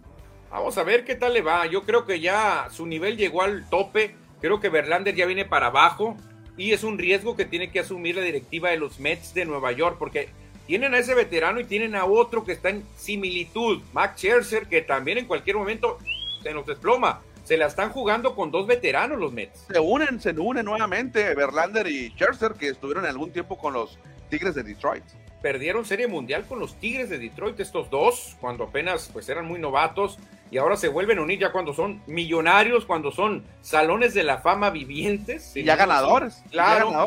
[0.51, 1.65] Vamos a ver qué tal le va.
[1.67, 4.15] Yo creo que ya su nivel llegó al tope.
[4.41, 6.17] Creo que Verlander ya viene para abajo.
[6.57, 9.71] Y es un riesgo que tiene que asumir la directiva de los Mets de Nueva
[9.71, 9.97] York.
[9.99, 10.29] Porque
[10.65, 13.81] tienen a ese veterano y tienen a otro que está en similitud.
[13.93, 15.99] Max Scherzer, que también en cualquier momento
[16.41, 17.21] se nos desploma.
[17.43, 19.67] Se la están jugando con dos veteranos los Mets.
[19.71, 23.99] Se unen, se unen nuevamente Verlander y Scherzer, que estuvieron en algún tiempo con los
[24.29, 25.03] Tigres de Detroit
[25.41, 29.59] perdieron serie mundial con los Tigres de Detroit, estos dos, cuando apenas pues eran muy
[29.59, 30.17] novatos
[30.51, 34.39] y ahora se vuelven a unir ya cuando son millonarios, cuando son salones de la
[34.39, 35.55] fama vivientes.
[35.55, 36.43] Y ya ganadores.
[36.49, 37.05] Claro.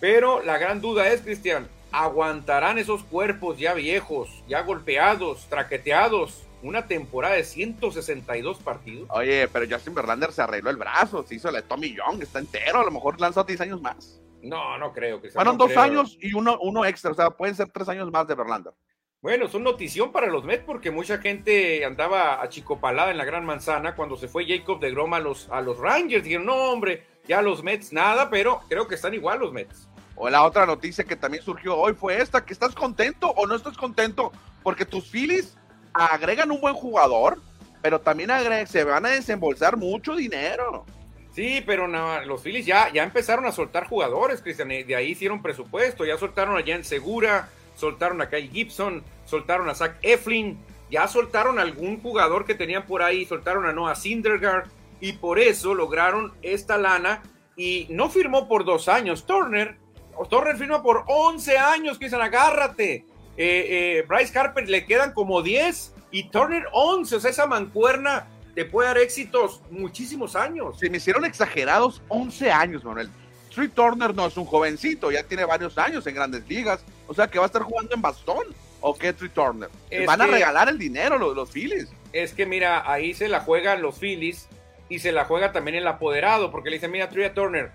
[0.00, 6.42] Pero la gran duda es, Cristian, ¿aguantarán esos cuerpos ya viejos, ya golpeados, traqueteados?
[6.64, 9.08] Una temporada de 162 partidos.
[9.10, 12.80] Oye, pero Justin Verlander se arregló el brazo, se hizo la Tommy Young, está entero,
[12.80, 14.20] a lo mejor lanzó 10 años más.
[14.42, 15.40] No, no creo que sea.
[15.40, 18.34] Fueron dos años y uno, uno extra, o sea, pueden ser tres años más de
[18.34, 18.72] Verlander.
[19.22, 23.46] Bueno, es una notición para los Mets porque mucha gente andaba achicopalada en la Gran
[23.46, 26.24] Manzana cuando se fue Jacob de Groma a los, a los Rangers.
[26.24, 29.88] Dijeron, no, hombre, ya los Mets nada, pero creo que están igual los Mets.
[30.16, 33.54] O la otra noticia que también surgió hoy fue esta, que estás contento o no
[33.54, 34.32] estás contento
[34.64, 35.56] porque tus Phillies
[35.94, 37.38] agregan un buen jugador,
[37.80, 38.30] pero también
[38.66, 40.84] se van a desembolsar mucho dinero.
[41.32, 44.68] Sí, pero los Phillies ya, ya empezaron a soltar jugadores, Cristian.
[44.68, 46.04] De ahí hicieron presupuesto.
[46.04, 50.58] Ya soltaron a Jan Segura, soltaron a Kyle Gibson, soltaron a Zach Eflin.
[50.90, 53.24] Ya soltaron a algún jugador que tenían por ahí.
[53.24, 54.68] Soltaron a Noah Syndergaard.
[55.00, 57.22] Y por eso lograron esta lana.
[57.56, 59.26] Y no firmó por dos años.
[59.26, 59.76] Turner,
[60.28, 62.22] Turner firma por 11 años, Cristian.
[62.22, 63.06] Agárrate.
[63.36, 67.16] Eh, eh, Bryce Harper le quedan como 10 y Turner 11.
[67.16, 70.78] O sea, esa mancuerna te puede dar éxitos muchísimos años.
[70.78, 73.10] Se me hicieron exagerados 11 años, Manuel.
[73.48, 76.84] Street Turner no es un jovencito, ya tiene varios años en grandes ligas.
[77.12, 78.46] O sea que va a estar jugando en bastón.
[78.80, 79.68] ¿O Street Turner?
[80.06, 81.88] Van a regalar el dinero los, los Phillies.
[82.14, 84.48] Es que mira, ahí se la juegan los Phillies
[84.88, 87.70] y se la juega también el apoderado, porque le dicen, mira, Trey Turner,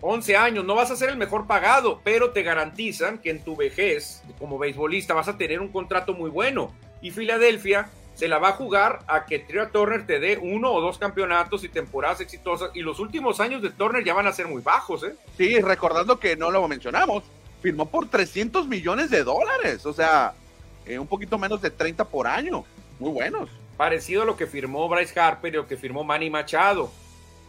[0.00, 3.54] 11 años, no vas a ser el mejor pagado, pero te garantizan que en tu
[3.54, 6.74] vejez, como beisbolista, vas a tener un contrato muy bueno.
[7.02, 10.80] Y Filadelfia se la va a jugar a que Tria Turner te dé uno o
[10.80, 12.70] dos campeonatos y temporadas exitosas.
[12.74, 15.14] Y los últimos años de Turner ya van a ser muy bajos, ¿eh?
[15.36, 17.24] Sí, recordando que no lo mencionamos,
[17.60, 20.34] firmó por 300 millones de dólares, o sea,
[20.86, 22.64] eh, un poquito menos de 30 por año.
[22.98, 23.48] Muy buenos.
[23.76, 26.90] Parecido a lo que firmó Bryce Harper y lo que firmó Manny Machado.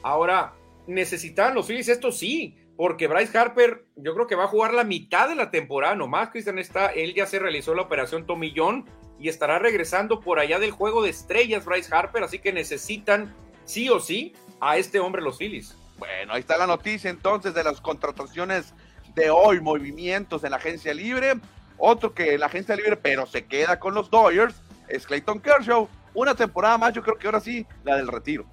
[0.02, 0.54] Ahora,
[0.88, 4.84] necesitan los Phillies, esto sí, porque Bryce Harper, yo creo que va a jugar la
[4.84, 6.30] mitad de la temporada nomás.
[6.30, 8.86] Cristian está, él ya se realizó la operación Tomillón
[9.20, 13.90] y estará regresando por allá del juego de estrellas Bryce Harper, así que necesitan sí
[13.90, 15.78] o sí a este hombre los Phillies.
[16.00, 18.74] Bueno, ahí está la noticia entonces de las contrataciones
[19.16, 21.34] de hoy, movimientos en la agencia libre.
[21.78, 24.56] Otro que la agencia libre, pero se queda con los Dodgers,
[24.88, 25.88] es Clayton Kershaw.
[26.14, 28.46] Una temporada más, yo creo que ahora sí, la del retiro.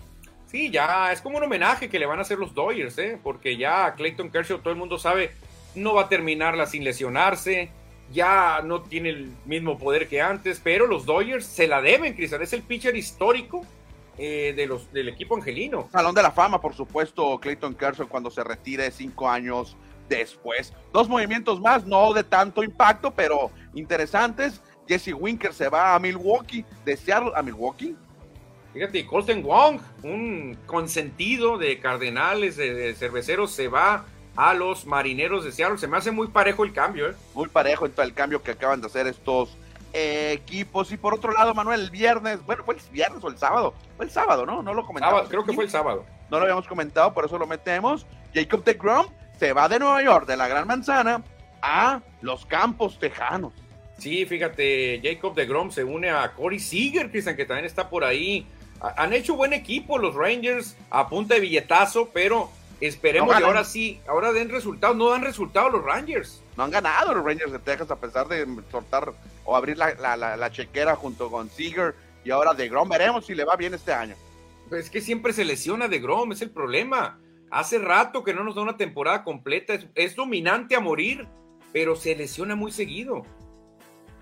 [0.47, 3.19] Sí, ya es como un homenaje que le van a hacer los Dodgers, ¿eh?
[3.23, 5.33] porque ya Clayton Kershaw, todo el mundo sabe,
[5.75, 7.71] no va a terminarla sin lesionarse
[8.13, 12.43] ya no tiene el mismo poder que antes, pero los Dodgers se la deben, Cristian.
[12.43, 13.65] Es el pitcher histórico
[14.17, 15.89] eh, de los, del equipo angelino.
[15.93, 19.77] Salón de la fama, por supuesto, Clayton Kershaw cuando se retire cinco años
[20.09, 20.73] después.
[20.93, 24.61] Dos movimientos más, no de tanto impacto, pero interesantes.
[24.87, 27.95] Jesse Winker se va a Milwaukee, de Seattle a Milwaukee.
[28.73, 35.53] Fíjate, Colton Wong, un consentido de Cardenales, de cerveceros, se va a los marineros de
[35.53, 35.79] Seattle.
[35.79, 37.15] Se me hace muy parejo el cambio, ¿eh?
[37.35, 39.57] Muy parejo el cambio que acaban de hacer estos
[39.93, 40.93] equipos.
[40.93, 43.75] Y por otro lado, Manuel, el viernes, bueno, fue el viernes o el sábado.
[43.97, 44.63] Fue el sábado, ¿no?
[44.63, 45.29] No lo comentamos.
[45.29, 46.05] creo que fue el sábado.
[46.31, 48.07] No lo habíamos comentado, por eso lo metemos.
[48.35, 49.07] Jacob de Grom
[49.39, 51.23] se va de Nueva York, de la Gran Manzana,
[51.63, 53.53] a los Campos Tejanos.
[53.99, 58.05] Sí, fíjate, Jacob de Grom se une a Corey Seager, Cristian, que también está por
[58.05, 58.47] ahí.
[58.81, 64.01] Han hecho buen equipo los Rangers a punta de billetazo, pero Esperemos que ahora sí,
[64.07, 64.97] ahora den resultados.
[64.97, 66.43] No dan resultados los Rangers.
[66.57, 69.13] No han ganado los Rangers de Texas a pesar de soltar
[69.45, 72.89] o abrir la, chequera junto con Seager y ahora de Grom.
[72.89, 74.15] Veremos si le va bien este año.
[74.69, 77.19] Pues es que siempre se lesiona de Grom, es el problema.
[77.51, 79.75] Hace rato que no nos da una temporada completa.
[79.95, 81.27] Es, dominante a morir,
[81.73, 83.23] pero se lesiona muy seguido.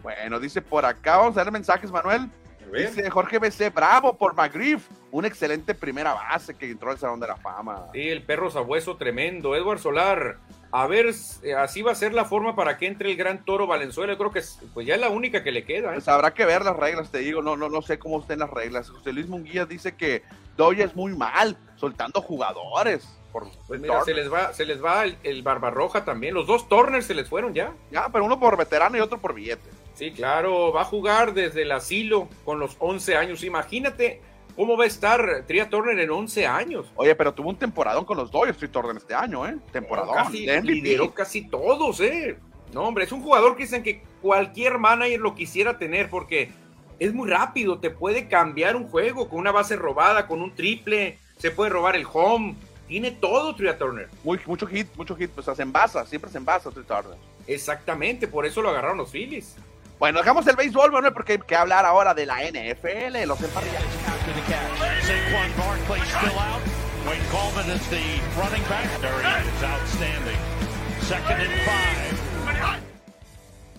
[0.03, 2.31] Bueno, dice por acá, vamos a ver mensajes, Manuel.
[2.73, 7.29] Dice Jorge BC, bravo por McGriff, una excelente primera base que entró al Salón de
[7.29, 7.87] la Fama.
[7.93, 9.55] Sí, el perro sabueso tremendo.
[9.55, 10.39] Edward Solar,
[10.73, 11.07] A ver,
[11.43, 14.12] eh, así va a ser la forma para que entre el gran toro Valenzuela.
[14.12, 15.91] Yo creo que es, pues ya es la única que le queda.
[15.91, 15.95] ¿eh?
[15.95, 17.41] Pues habrá que ver las reglas, te digo.
[17.41, 18.91] No, no, no sé cómo estén las reglas.
[18.91, 20.23] José Luis Munguía dice que
[20.57, 23.07] Doya es muy mal, soltando jugadores.
[23.33, 26.35] Por pues mira, se les va, se les va el, el, Barbarroja también.
[26.35, 27.75] Los dos Turner se les fueron ya.
[27.91, 29.69] Ya, pero uno por veterano y otro por billete.
[29.95, 33.45] Sí, claro, va a jugar desde el asilo con los 11 años.
[33.45, 34.21] Imagínate
[34.55, 36.87] cómo va a estar Tria Turner en 11 años.
[36.97, 39.57] Oye, pero tuvo un temporadón con los Dodgers Tria Turner este año, ¿eh?
[39.73, 40.15] Temporadón.
[40.15, 42.39] casi, lideró casi todos, ¿eh?
[42.73, 46.51] No, hombre, es un jugador que dicen que cualquier manager lo quisiera tener porque
[46.99, 51.19] es muy rápido, te puede cambiar un juego con una base robada, con un triple,
[51.38, 52.57] se puede robar el home,
[52.88, 54.09] tiene todo Tria Turner.
[54.25, 57.18] Muy, mucho hit, mucho hit, pues se envasa, siempre se envasa Tria Turner.
[57.46, 59.57] Exactamente, por eso lo agarraron los Phillies.
[59.99, 63.88] Bueno, dejamos el béisbol, Manuel, porque hay que hablar ahora de la NFL, los emparrillados.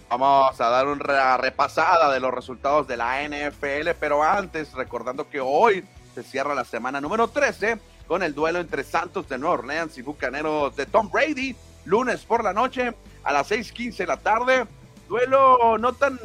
[0.09, 5.39] Vamos a dar una repasada de los resultados de la NFL, pero antes recordando que
[5.41, 5.83] hoy
[6.17, 7.77] se cierra la semana número 13
[8.07, 12.43] con el duelo entre Santos de Nueva Orleans y Bucaneros de Tom Brady, lunes por
[12.43, 14.65] la noche a las 6:15 de la tarde
[15.07, 16.17] duelo no tan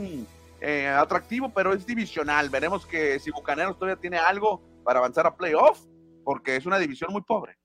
[0.62, 2.48] eh, atractivo, pero es divisional.
[2.48, 5.78] Veremos que si Bucaneros todavía tiene algo para avanzar a playoff,
[6.24, 7.58] porque es una división muy pobre.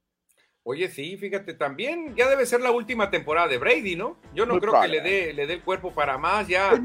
[0.63, 4.17] Oye, sí, fíjate, también ya debe ser la última temporada de Brady, ¿no?
[4.33, 6.71] Yo no creo que le dé, le dé el cuerpo para más, ya.
[6.71, 6.83] Pues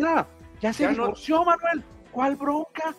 [0.60, 1.82] ya se divorció, Manuel.
[2.12, 2.94] ¿Cuál bronca?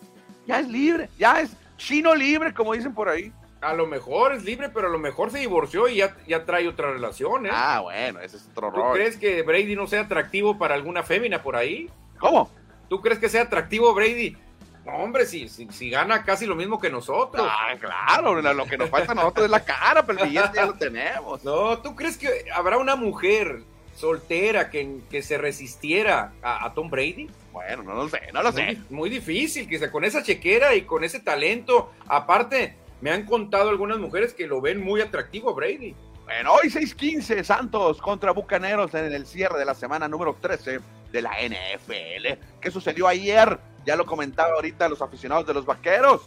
[0.46, 3.32] Ya es libre, ya es chino libre, como dicen por ahí.
[3.60, 6.68] A lo mejor es libre, pero a lo mejor se divorció y ya, ya trae
[6.68, 7.50] otra relación, ¿eh?
[7.52, 11.42] Ah, bueno, ese es otro ¿Tú crees que Brady no sea atractivo para alguna fémina
[11.42, 11.88] por ahí?
[12.18, 12.50] ¿Cómo?
[12.88, 14.36] ¿Tú crees que sea atractivo Brady?
[14.84, 17.46] No, hombre, si, si, gana casi lo mismo que nosotros.
[17.50, 20.66] Ah, claro, lo que nos falta a nosotros es la cara, pero el billete ya
[20.66, 21.42] lo tenemos.
[21.42, 23.62] No, ¿tú crees que habrá una mujer
[23.96, 27.28] soltera que, que se resistiera a, Tom Brady?
[27.52, 28.78] Bueno, no lo sé, no lo sé.
[28.90, 33.70] Muy, muy difícil, que con esa chequera y con ese talento, aparte, me han contado
[33.70, 35.94] algunas mujeres que lo ven muy atractivo a Brady.
[36.24, 40.80] Bueno, hoy 6-15 Santos contra Bucaneros en el cierre de la semana número 13
[41.12, 42.40] de la NFL.
[42.60, 43.58] ¿Qué sucedió ayer?
[43.84, 46.22] Ya lo comentaba ahorita los aficionados de los Vaqueros.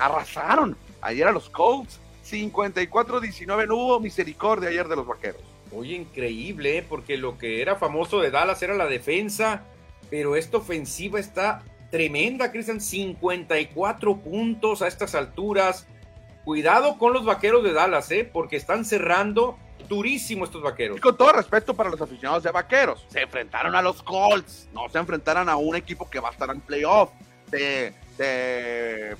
[0.00, 2.00] Arrasaron ayer a los Colts.
[2.24, 5.42] 54-19 no hubo misericordia ayer de los Vaqueros.
[5.74, 6.86] Oye, increíble, ¿eh?
[6.86, 9.62] porque lo que era famoso de Dallas era la defensa,
[10.10, 15.86] pero esta ofensiva está tremenda, Cristian, 54 puntos a estas alturas.
[16.44, 18.28] Cuidado con los vaqueros de Dallas, ¿eh?
[18.30, 19.56] porque están cerrando
[19.88, 20.96] durísimo estos vaqueros.
[20.96, 24.88] Y con todo respeto para los aficionados de vaqueros, se enfrentaron a los Colts, no
[24.88, 27.10] se enfrentaron a un equipo que va a estar en playoff.
[27.50, 27.94] Se,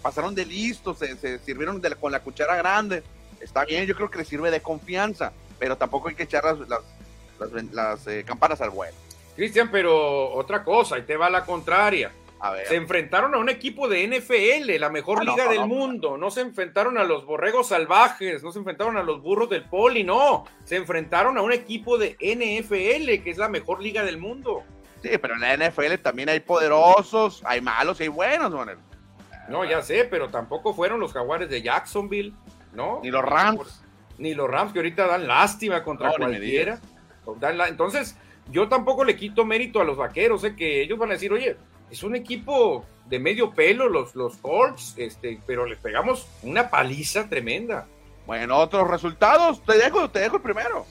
[0.01, 3.03] pasaron de listos, se, sirvieron con la cuchara grande.
[3.41, 5.33] Está bien, yo creo que les sirve de confianza,
[5.63, 6.59] pero tampoco hay que echar las,
[7.71, 8.97] las, eh, campanas al vuelo.
[9.37, 12.11] Cristian, pero otra cosa, y te va la contraria.
[12.67, 16.19] Se enfrentaron a un equipo de NFL, la mejor ah, liga del mundo.
[16.19, 20.03] No se enfrentaron a los borregos salvajes, no se enfrentaron a los burros del poli,
[20.03, 20.47] no.
[20.65, 24.65] Se enfrentaron a un equipo de NFL, que es la mejor liga del mundo.
[25.01, 28.79] Sí, pero en la NFL también hay poderosos, hay malos y hay buenos, Manuel.
[29.49, 32.33] No, ya sé, pero tampoco fueron los jaguares de Jacksonville,
[32.73, 32.99] ¿no?
[33.05, 33.82] Ni los Rams.
[34.23, 36.81] Ni los Rams que ahorita dan lástima contra cualquiera.
[37.69, 38.17] Entonces,
[38.53, 40.55] yo tampoco le quito mérito a los vaqueros, ¿eh?
[40.55, 41.57] que ellos van a decir, oye,
[41.91, 47.29] es un equipo de medio pelo, los, los Colts, este, pero les pegamos una paliza
[47.29, 47.89] tremenda.
[48.25, 50.87] Bueno, otros resultados, te dejo, te dejo el primero.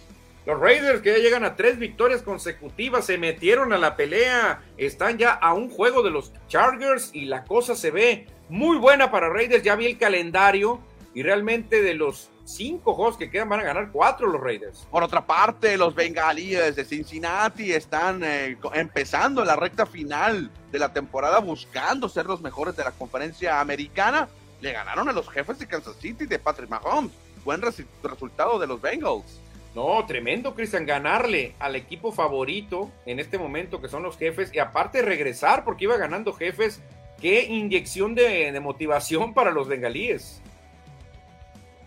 [0.46, 5.18] Los Raiders que ya llegan a tres victorias consecutivas, se metieron a la pelea, están
[5.18, 9.30] ya a un juego de los Chargers y la cosa se ve muy buena para
[9.30, 9.64] Raiders.
[9.64, 10.82] Ya vi el calendario
[11.14, 14.88] y realmente de los cinco juegos que quedan van a ganar cuatro los Raiders.
[14.90, 20.94] Por otra parte, los bengalíes de Cincinnati están eh, empezando la recta final de la
[20.94, 24.28] temporada buscando ser los mejores de la conferencia americana.
[24.62, 27.12] Le ganaron a los jefes de Kansas City de Patrick Mahomes.
[27.44, 29.40] Buen resultado de los Bengals.
[29.74, 34.60] No, tremendo, Cristian, ganarle al equipo favorito en este momento que son los jefes y
[34.60, 36.82] aparte regresar porque iba ganando jefes.
[37.20, 40.42] Qué inyección de motivación para los bengalíes.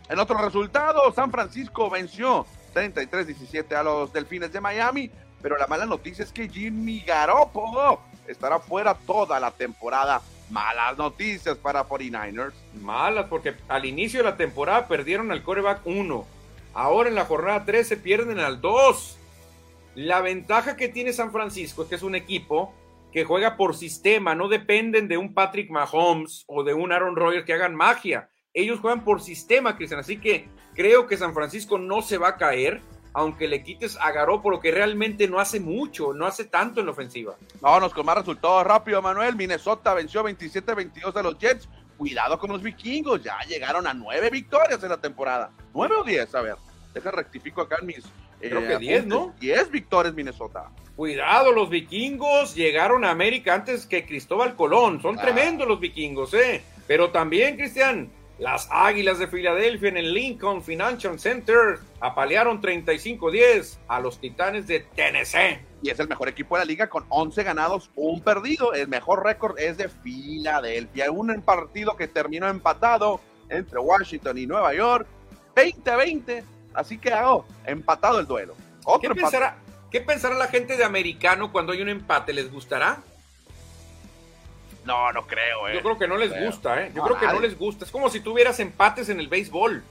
[0.09, 5.87] En otro resultado, San Francisco venció 33-17 a los Delfines de Miami, pero la mala
[5.87, 10.21] noticia es que Jimmy Garoppolo estará fuera toda la temporada.
[10.51, 12.53] Malas noticias para 49ers.
[12.83, 16.27] Malas, porque al inicio de la temporada perdieron al coreback 1.
[16.75, 19.19] Ahora en la jornada 13 pierden al 2.
[19.95, 22.75] La ventaja que tiene San Francisco es que es un equipo
[23.11, 27.47] que juega por sistema, no dependen de un Patrick Mahomes o de un Aaron Rodgers
[27.47, 30.01] que hagan magia ellos juegan por sistema, Cristian.
[30.01, 32.81] Así que creo que San Francisco no se va a caer.
[33.17, 36.91] aunque le quites a Garoppolo, que realmente no hace mucho, no hace tanto en la
[36.93, 37.37] ofensiva.
[37.61, 39.37] Vámonos con más resultados rápido, Manuel.
[39.37, 41.69] Minnesota venció 27-22 a los Jets.
[41.97, 45.53] Cuidado con los vikingos, ya llegaron a nueve victorias en la temporada.
[45.73, 46.35] ¿Nueve o diez?
[46.35, 46.57] A ver,
[46.93, 48.05] deja rectifico acá en mis.
[48.41, 49.33] Creo que diez, ¿no?
[49.39, 50.73] Diez victorias, Minnesota.
[50.97, 55.01] Cuidado, los vikingos llegaron a América antes que Cristóbal Colón.
[55.01, 55.23] Son Ah.
[55.23, 56.65] tremendos los vikingos, ¿eh?
[56.89, 58.11] Pero también, Cristian,
[58.45, 64.81] las Águilas de Filadelfia en el Lincoln Financial Center apalearon 35-10 a los Titanes de
[64.81, 65.61] Tennessee.
[65.81, 68.75] Y es el mejor equipo de la liga con 11 ganados, un perdido.
[68.75, 71.11] El mejor récord es de Filadelfia.
[71.11, 73.19] Un partido que terminó empatado
[73.49, 75.07] entre Washington y Nueva York.
[75.57, 76.45] 20-20.
[76.75, 78.57] Así que hago empatado el duelo.
[78.57, 79.57] ¿Qué Otro pensará,
[79.91, 82.35] ¿Qué pensará la gente de americano cuando hay un empate?
[82.35, 82.99] ¿Les gustará?
[84.85, 85.75] No, no creo, eh.
[85.75, 86.47] Yo creo que no les Creo.
[86.47, 86.91] gusta, ¿eh?
[86.95, 87.85] Yo No, creo que no les gusta.
[87.85, 89.83] Es como si tuvieras empates en el béisbol.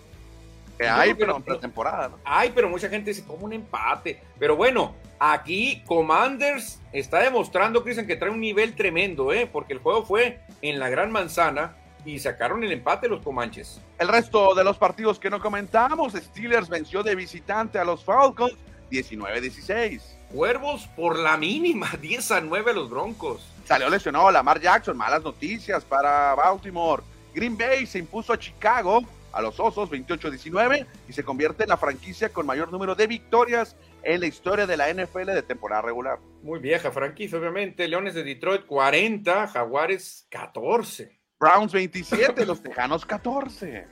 [0.78, 1.38] que hay, que pero no.
[1.38, 2.20] en pretemporada, ¿no?
[2.24, 4.22] Ay, pero mucha gente dice, como un empate.
[4.40, 9.50] Pero bueno, aquí Commanders está demostrando, Cristian, que trae un nivel tremendo, ¿eh?
[9.52, 11.76] Porque el juego fue en la Gran Manzana
[12.06, 13.80] y sacaron el empate los Comanches.
[13.98, 18.54] El resto de los partidos que no comentamos, Steelers venció de visitante a los Falcons
[18.92, 20.02] 19-16.
[20.34, 23.48] Cuervos por la mínima, 10 a 9 a los Broncos.
[23.66, 27.04] Salió lesionado Lamar Jackson, malas noticias para Baltimore.
[27.36, 31.78] Green Bay se impuso a Chicago, a los Osos 28-19 y se convierte en la
[31.78, 36.18] franquicia con mayor número de victorias en la historia de la NFL de temporada regular.
[36.42, 37.88] Muy vieja franquicia, obviamente.
[37.88, 41.20] Leones de Detroit 40, Jaguares 14.
[41.40, 43.86] Browns 27, los Tejanos 14.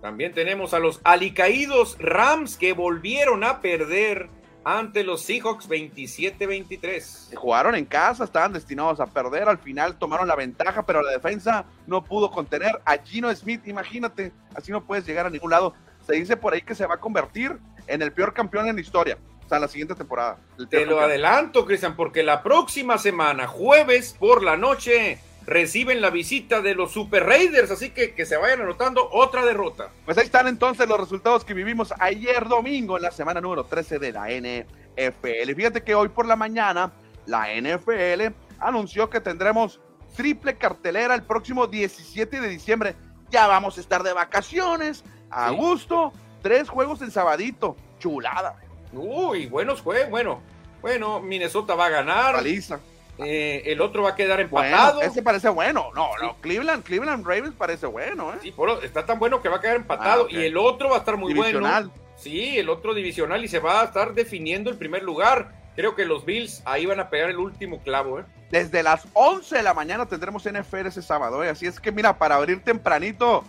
[0.00, 4.37] También tenemos a los alicaídos Rams que volvieron a perder
[4.76, 7.34] ante los Seahawks 27-23.
[7.34, 11.64] Jugaron en casa, estaban destinados a perder, al final tomaron la ventaja, pero la defensa
[11.86, 15.74] no pudo contener a Gino Smith, imagínate, así no puedes llegar a ningún lado.
[16.06, 18.82] Se dice por ahí que se va a convertir en el peor campeón en la
[18.82, 20.38] historia, o sea, la siguiente temporada.
[20.56, 21.04] Te lo campeón.
[21.04, 25.18] adelanto, Cristian, porque la próxima semana, jueves por la noche,
[25.48, 29.88] reciben la visita de los Super Raiders, así que que se vayan anotando otra derrota.
[30.04, 33.98] Pues ahí están entonces los resultados que vivimos ayer domingo en la semana número 13
[33.98, 35.54] de la NFL.
[35.56, 36.92] Fíjate que hoy por la mañana
[37.26, 39.80] la NFL anunció que tendremos
[40.16, 42.94] triple cartelera el próximo 17 de diciembre.
[43.30, 45.56] Ya vamos a estar de vacaciones, a Sí.
[45.56, 48.56] gusto, tres juegos en sabadito, chulada,
[48.92, 50.40] Uy, buenos juegos, bueno,
[50.80, 52.80] bueno, Minnesota va a ganar, paliza.
[53.18, 55.02] Eh, el otro va a quedar Bueno, empatado.
[55.02, 55.90] ese parece bueno.
[55.94, 56.26] No, Sí.
[56.26, 58.38] no, Cleveland, Cleveland Ravens parece bueno, ¿eh?
[58.42, 60.96] Sí, por- está tan bueno que va a quedar empatado Ah, y el otro va
[60.96, 61.88] a estar muy Divisional.
[61.88, 62.08] bueno.
[62.16, 65.52] Sí, el otro divisional y se va a estar definiendo el primer lugar.
[65.76, 68.24] Creo que los Bills ahí van a pegar el último clavo, ¿eh?
[68.50, 71.48] Desde las 11 de la mañana tendremos NFL ese sábado, ¿eh?
[71.50, 73.44] Así es que mira, para abrir tempranito,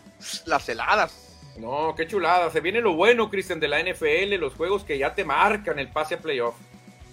[0.45, 1.25] las heladas.
[1.57, 2.49] No, qué chulada.
[2.51, 5.87] Se viene lo bueno, Cristian, de la NFL, los juegos que ya te marcan el
[5.89, 6.55] pase a playoff.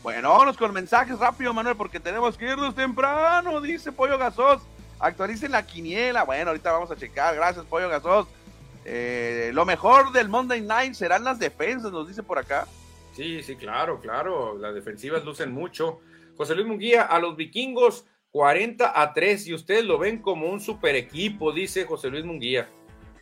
[0.06, 4.62] Bueno, vámonos con mensajes rápido, Manuel, porque tenemos que irnos temprano, dice Pollo Gasos.
[5.00, 6.22] Actualicen la quiniela.
[6.22, 7.34] Bueno, ahorita vamos a checar.
[7.34, 8.28] Gracias, Pollo Gasos.
[8.84, 12.68] Eh, lo mejor del Monday Night serán las defensas, nos dice por acá.
[13.16, 14.56] Sí, sí, claro, claro.
[14.56, 15.98] Las defensivas lucen mucho.
[16.36, 20.60] José Luis Munguía, a los vikingos 40 a 3 y ustedes lo ven como un
[20.60, 22.68] super equipo, dice José Luis Munguía.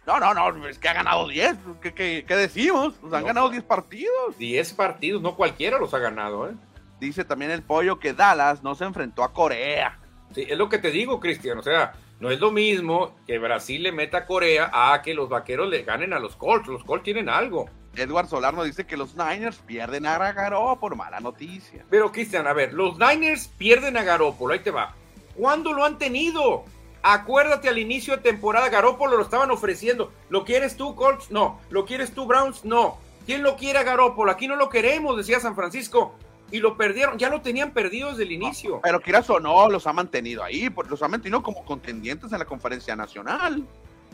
[0.07, 1.57] No, no, no, es que ha ganado 10.
[1.81, 2.93] ¿Qué, qué- qué decimos?
[3.01, 3.27] Pues han No.
[3.29, 4.37] ganado 10 partidos.
[4.37, 6.53] 10 partidos, no cualquiera los ha ganado, ¿eh?
[7.01, 9.99] Dice también el Pollo que Dallas no se enfrentó a Corea.
[10.35, 11.59] Sí, es lo que te digo, Cristian.
[11.59, 15.29] O sea, no es lo mismo que Brasil le meta a Corea a que los
[15.29, 16.69] vaqueros le ganen a los Colts.
[16.69, 17.69] Los Colts tienen algo.
[17.97, 21.85] Edward Solar nos dice que los Niners pierden a Garoppolo por mala noticia.
[21.91, 24.53] Pero, Cristian, a ver, los Niners pierden a Garópolo.
[24.53, 24.95] Ahí te va.
[25.37, 26.65] ¿Cuándo lo han tenido?
[27.03, 30.13] Acuérdate al inicio de temporada, Garópolo lo estaban ofreciendo.
[30.31, 31.31] ¿Lo quieres tú, Colts?
[31.31, 31.61] No.
[31.71, 32.65] ¿Lo quieres tú, Browns?
[32.65, 32.99] No.
[33.27, 34.31] ¿Quién lo quiere a Garópolo?
[34.31, 36.15] Aquí no lo queremos, decía San Francisco.
[36.51, 38.81] Y lo perdieron, ya lo tenían perdido desde el inicio.
[38.83, 42.39] Pero quieras o no, los ha mantenido ahí, porque los ha mantenido como contendientes en
[42.39, 43.65] la conferencia nacional.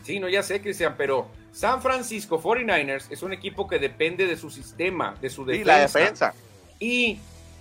[0.04, 4.36] Sí, no, ya sé, Cristian, pero San Francisco 49ers es un equipo que depende de
[4.36, 5.72] su sistema, de su Sí, defensa.
[5.72, 6.34] la defensa.
[6.78, 7.18] Y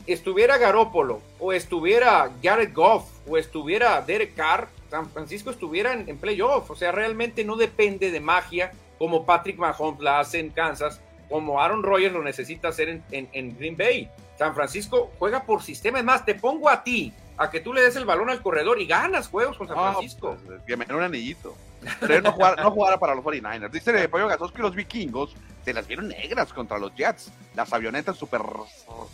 [0.08, 6.18] estuviera Garópolo, o estuviera Jared Goff, o estuviera Derek Carr, San Francisco estuviera en, en
[6.18, 6.72] playoff.
[6.72, 11.62] O sea, realmente no depende de magia como Patrick Mahomes la hace en Kansas, como
[11.62, 14.10] Aaron Rodgers lo necesita hacer en, en- en Green Bay.
[14.40, 16.00] San Francisco juega por sistema.
[16.00, 18.80] Es más, te pongo a ti a que tú le des el balón al corredor
[18.82, 20.38] y ganas juegos con San No, Francisco.
[20.48, 21.56] pues, que me den un anillito.
[22.00, 23.70] Pero no jugara, no jugara para los 49ers.
[23.70, 25.34] Dice de Pollo Gasos que los vikingos
[25.66, 27.32] se las vieron negras contra los Jets.
[27.54, 28.42] Las avionetas super,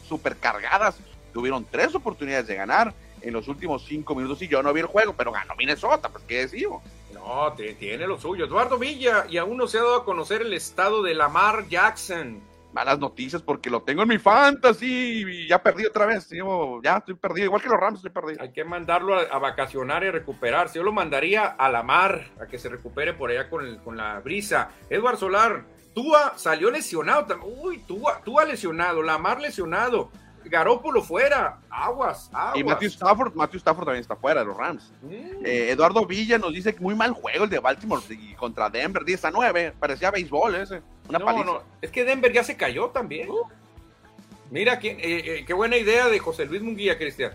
[0.07, 0.97] super cargadas
[1.33, 4.85] tuvieron tres oportunidades de ganar en los últimos cinco minutos y yo no vi el
[4.85, 6.83] juego, pero ganó Minnesota, pues qué decimos.
[7.13, 8.45] No, te- tiene lo suyo.
[8.45, 12.39] Eduardo Villa, y aún no se ha dado a conocer el estado de Lamar Jackson.
[12.75, 16.29] Malas noticias porque lo tengo en mi fantasy y ya perdí otra vez.
[16.83, 18.41] ya estoy perdido, igual que los Rams estoy perdido.
[18.41, 20.77] Hay que mandarlo a, vacacionar y recuperarse.
[20.77, 24.19] Yo lo mandaría a la mar, a que se recupere por allá con, con la
[24.19, 24.71] brisa.
[24.89, 25.63] Edward Solar,
[25.93, 27.39] Tua salió lesionado.
[27.45, 30.11] Uy, Tua, Tua lesionado, la mar lesionado.
[30.45, 32.57] Garópolo fuera, aguas, aguas.
[32.57, 34.91] Y Matthew Stafford, Matthew Stafford también está fuera de los Rams.
[35.01, 35.45] Mm.
[35.45, 38.01] Eh, Eduardo Villa nos dice que muy mal juego el de Baltimore
[38.37, 42.43] contra Denver, 10 a 9, parecía béisbol ese, una no, No, es que Denver ya
[42.43, 43.29] se cayó también.
[43.29, 43.43] Uh.
[44.51, 44.97] Mira, qué, eh,
[45.39, 47.33] eh, qué buena idea de José Luis Munguía, Cristian.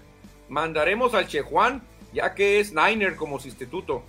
[0.48, 1.82] Mandaremos al Che Juan,
[2.12, 4.04] ya que es Niner como sustituto.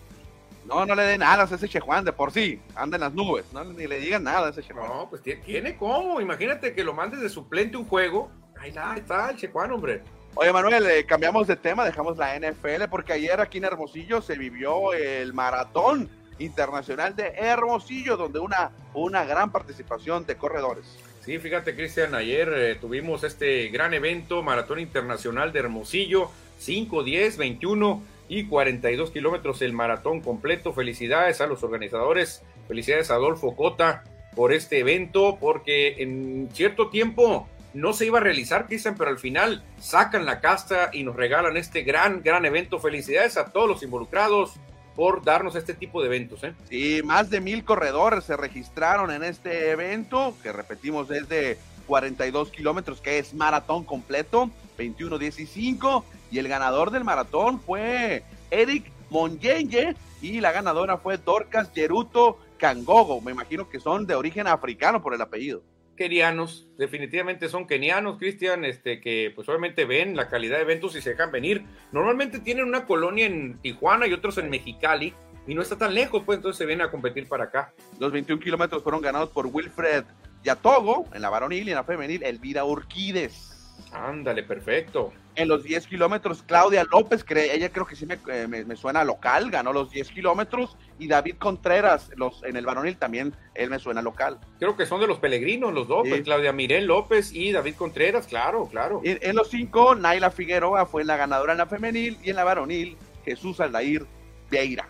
[0.66, 2.60] No, no le den nada a ese Chejuan de por sí.
[2.76, 3.46] Anda en las nubes.
[3.52, 4.88] No, ni le digan nada a ese Chejuan.
[4.88, 6.22] No, pues tiene cómo.
[6.22, 8.32] Imagínate que lo mandes de suplente un juego
[8.62, 10.02] Ahí está, el Checuán, hombre.
[10.36, 14.38] Oye, Manuel, eh, cambiamos de tema, dejamos la NFL porque ayer aquí en Hermosillo se
[14.38, 16.08] vivió el maratón
[16.38, 20.86] internacional de Hermosillo, donde una, una gran participación de corredores.
[21.26, 27.38] Sí, fíjate, Cristian, ayer eh, tuvimos este gran evento, Maratón Internacional de Hermosillo, 5, 10,
[27.38, 30.72] 21 y 42 kilómetros el maratón completo.
[30.72, 34.04] Felicidades a los organizadores, felicidades a Adolfo Cota
[34.36, 39.20] por este evento, porque en cierto tiempo no se iba a realizar, Cristian, pero al
[39.20, 42.80] final sacan la casta y nos regalan este gran, gran evento.
[42.80, 44.54] Felicidades a todos los involucrados
[44.96, 46.44] por darnos este tipo de eventos.
[46.44, 46.54] ¿eh?
[46.70, 51.58] Sí, más de mil corredores se registraron en este evento, que repetimos es de
[51.88, 59.96] 42 kilómetros, que es maratón completo, 21-15, y el ganador del maratón fue Eric Monyenye,
[60.22, 65.14] y la ganadora fue Dorcas Yeruto Kangogo, me imagino que son de origen africano por
[65.14, 65.64] el apellido
[66.02, 71.02] kenianos, definitivamente son kenianos, Cristian, este, que pues obviamente ven la calidad de eventos y
[71.02, 71.64] se dejan venir.
[71.92, 75.14] Normalmente tienen una colonia en Tijuana y otros en Mexicali,
[75.46, 77.72] y no está tan lejos, pues entonces se vienen a competir para acá.
[78.00, 80.06] Los 21 kilómetros fueron ganados por Wilfred
[80.44, 83.51] Yatogo en la varonil y en la femenil Elvira Urquides.
[83.92, 85.12] Ándale, perfecto.
[85.36, 89.72] En los 10 kilómetros, Claudia López, ella creo que sí eh, me, suena local, ganó
[89.72, 90.78] los 10 kilómetros.
[91.00, 94.40] Y David Contreras, los, en el varonil también, él me suena local.
[94.60, 98.28] Creo que son de los peregrinos los dos, pues, Claudia Mirel López y David Contreras,
[98.28, 99.02] claro, claro.
[99.04, 102.98] En, los 5, Naila Figueroa fue la ganadora en la femenil y en la varonil,
[103.24, 104.06] Jesús Aldair
[104.50, 104.88] Vieira.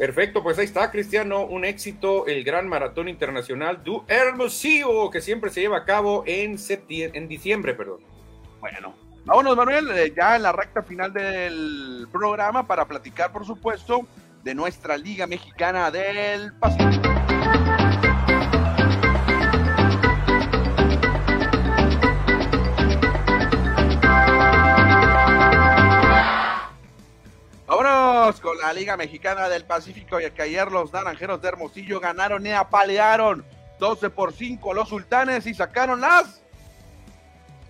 [0.00, 5.50] Perfecto, pues ahí está, Cristiano, un éxito, el Gran Maratón Internacional du Hermosillo, que siempre
[5.50, 6.56] se lleva a cabo en,
[6.88, 8.00] en diciembre, perdón.
[8.60, 8.94] Bueno,
[9.24, 14.06] vámonos Manuel, eh, ya en la recta final del programa para platicar, por supuesto,
[14.44, 17.08] de nuestra Liga Mexicana del Pacífico.
[27.66, 32.44] Vámonos con la Liga Mexicana del Pacífico, y que ayer los naranjeros de Hermosillo ganaron
[32.46, 33.42] y apalearon
[33.78, 36.42] 12 por 5 los sultanes y sacaron las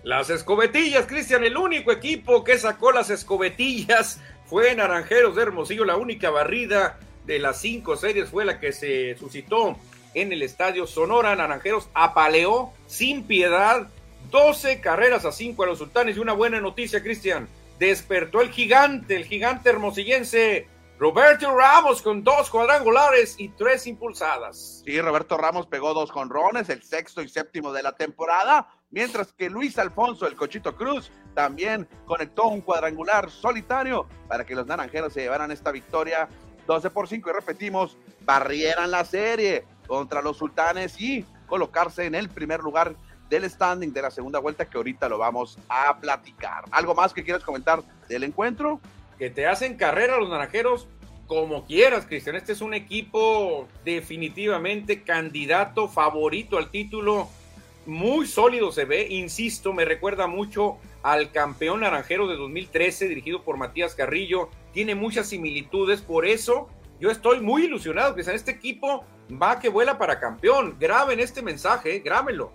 [0.03, 5.85] las escobetillas, Cristian, el único equipo que sacó las escobetillas fue Naranjeros de Hermosillo.
[5.85, 9.77] La única barrida de las cinco series fue la que se suscitó
[10.15, 11.35] en el estadio Sonora.
[11.35, 13.89] Naranjeros apaleó sin piedad
[14.31, 16.17] 12 carreras a 5 a los sultanes.
[16.17, 17.47] Y una buena noticia, Cristian.
[17.77, 24.83] Despertó el gigante, el gigante hermosillense Roberto Ramos con dos cuadrangulares y tres impulsadas.
[24.85, 29.49] Sí, Roberto Ramos pegó dos jonrones, el sexto y séptimo de la temporada mientras que
[29.49, 35.21] Luis Alfonso, el Cochito Cruz, también conectó un cuadrangular solitario para que los naranjeros se
[35.21, 36.27] llevaran esta victoria
[36.67, 42.29] 12 por 5 y repetimos, barrieran la serie contra los sultanes y colocarse en el
[42.29, 42.95] primer lugar
[43.29, 46.65] del standing de la segunda vuelta que ahorita lo vamos a platicar.
[46.71, 48.79] ¿Algo más que quieras comentar del encuentro?
[49.17, 50.87] Que te hacen carrera los naranjeros
[51.27, 52.35] como quieras, Cristian.
[52.35, 57.29] Este es un equipo definitivamente candidato favorito al título
[57.85, 63.57] muy sólido se ve, insisto, me recuerda mucho al campeón naranjero de 2013 dirigido por
[63.57, 66.69] Matías Carrillo, tiene muchas similitudes, por eso
[66.99, 69.03] yo estoy muy ilusionado que este equipo
[69.41, 70.75] va que vuela para campeón.
[70.79, 72.51] Graben este mensaje, grábenlo.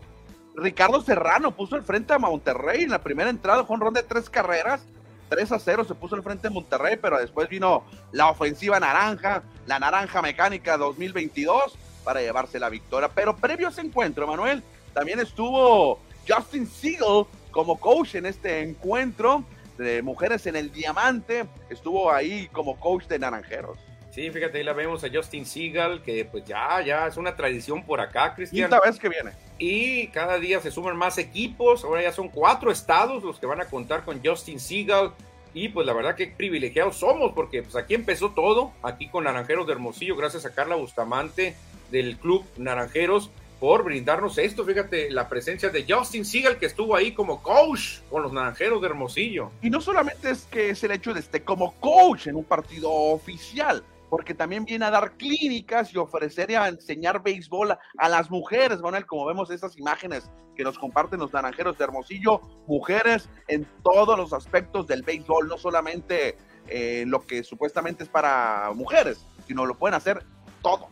[0.54, 4.02] Ricardo Serrano puso el frente a Monterrey en la primera entrada, fue un ron de
[4.02, 4.86] tres carreras,
[5.28, 9.42] 3 a 0 se puso el frente a Monterrey, pero después vino la ofensiva naranja,
[9.66, 13.10] la naranja mecánica 2022 para llevarse la victoria.
[13.12, 14.62] Pero previo a ese encuentro, Manuel,
[14.96, 19.44] también estuvo Justin Siegel como coach en este encuentro
[19.76, 21.44] de Mujeres en el Diamante.
[21.68, 23.76] Estuvo ahí como coach de Naranjeros.
[24.10, 27.84] Sí, fíjate, ahí la vemos a Justin Siegel, que pues ya, ya es una tradición
[27.84, 28.70] por acá, Cristian.
[28.70, 29.32] Quinta vez que viene.
[29.58, 33.60] Y cada día se suman más equipos, ahora ya son cuatro estados los que van
[33.60, 35.10] a contar con Justin Siegel.
[35.52, 39.66] Y pues la verdad que privilegiados somos, porque pues aquí empezó todo, aquí con Naranjeros
[39.66, 41.54] de Hermosillo, gracias a Carla Bustamante
[41.90, 43.30] del Club Naranjeros
[43.60, 44.64] por brindarnos esto.
[44.64, 48.88] Fíjate, la presencia de Justin Siegel, que estuvo ahí como coach con los naranjeros de
[48.88, 49.50] Hermosillo.
[49.62, 52.90] Y no solamente es que es el hecho de estar como coach en un partido
[52.90, 58.30] oficial, porque también viene a dar clínicas y ofrecer y a enseñar béisbol a, las
[58.30, 63.66] mujeres, Manuel, como vemos esas imágenes que nos comparten los naranjeros de Hermosillo, mujeres en
[63.82, 66.38] todos los aspectos del béisbol, no solamente
[66.68, 70.24] eh, lo que supuestamente es para mujeres, sino lo pueden hacer
[70.62, 70.88] todo.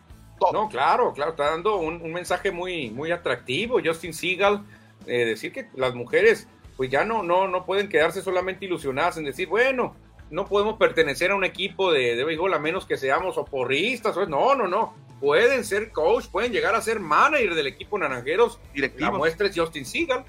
[0.52, 3.80] No, claro, claro, está dando un, mensaje muy, muy atractivo.
[3.82, 4.64] Justin Seagal,
[5.06, 9.24] eh, decir que las mujeres pues ya no, no, no pueden quedarse solamente ilusionadas en
[9.24, 9.94] decir, bueno,
[10.30, 14.16] no podemos pertenecer a un equipo de, de béisbol a menos que seamos oporristas.
[14.28, 14.94] No, no, no.
[15.20, 18.58] Pueden ser coach, pueden llegar a ser manager del equipo Naranjeros.
[18.74, 19.12] Directivo.
[19.12, 20.24] La muestra es Justin Seagal.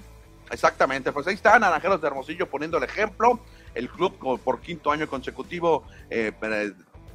[0.51, 3.39] Exactamente, pues ahí está Naranjeros de Hermosillo poniendo el ejemplo.
[3.73, 6.31] El club por quinto año consecutivo eh,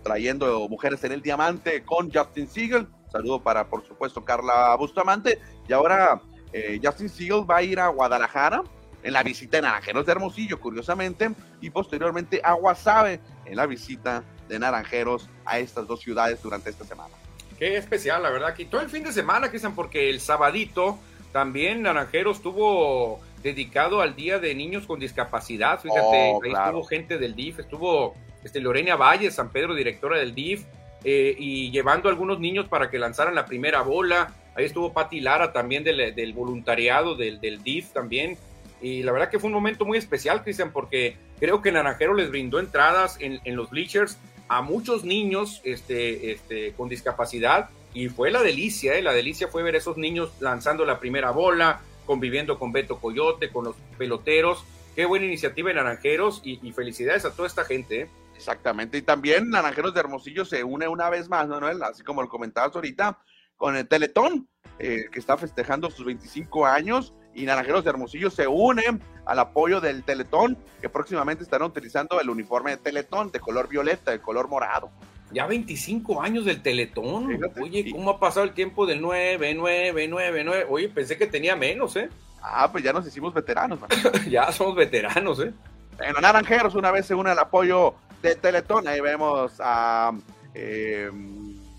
[0.03, 2.87] trayendo mujeres en el diamante con Justin Siegel.
[3.11, 5.41] Saludo para, por supuesto, Carla Bustamante.
[5.69, 6.21] Y ahora
[6.53, 8.63] eh, Justin Siegel va a ir a Guadalajara
[9.03, 11.31] en la visita de Naranjeros de Hermosillo, curiosamente,
[11.61, 16.85] y posteriormente a Guasave en la visita de Naranjeros a estas dos ciudades durante esta
[16.85, 17.15] semana.
[17.59, 20.99] Qué especial, la verdad, que todo el fin de semana, Cristian, porque el sabadito
[21.33, 25.81] también Naranjeros estuvo dedicado al Día de Niños con Discapacidad.
[25.81, 28.15] Fíjate, oh, ahí estuvo gente del DIF, estuvo
[28.45, 30.65] este, Lorena Valle, San Pedro, directora del DIF,
[31.05, 34.35] eh, y llevando a algunos niños para que lanzaran la primera bola.
[34.55, 38.37] Ahí estuvo Pati Lara también del, voluntariado del, DIF también.
[38.83, 42.31] Y la verdad que fue un momento muy especial, Cristian, porque creo que Naranjero les
[42.31, 44.19] brindó entradas en, los bleachers
[44.49, 49.03] a muchos niños este, este, con discapacidad y fue la delicia, ¿eh?
[49.03, 53.51] la delicia fue ver a esos niños lanzando la primera bola, conviviendo con Beto Coyote,
[53.51, 54.65] con los peloteros.
[54.95, 58.03] Qué buena iniciativa en Naranjeros y, felicidades a toda esta gente.
[58.03, 58.09] ¿eh?
[58.41, 62.29] Exactamente, y también Naranjeros de Hermosillo se une una vez más, Manuel, así como lo
[62.31, 63.19] comentabas ahorita,
[63.59, 68.47] con el Teletón, eh, que está festejando sus 25 años y Naranjeros de Hermosillo se
[68.47, 73.69] unen al apoyo del Teletón, que próximamente estarán utilizando el uniforme de Teletón de color
[73.69, 74.91] violeta, de color morado.
[75.33, 77.39] Ya 25 años del Teletón.
[77.61, 80.67] Oye, ¿cómo ha pasado el tiempo del 9, 9, 9, 9?
[80.71, 82.09] Oye, pensé que tenía menos, ¿eh?
[82.41, 83.81] Ah, pues ya nos hicimos veteranos.
[84.31, 85.53] ya somos veteranos, ¿eh?
[85.99, 88.89] Bueno, Naranjeros una vez se une al apoyo del Teletón.
[88.89, 90.13] Ahí vemos a,
[90.55, 91.11] eh,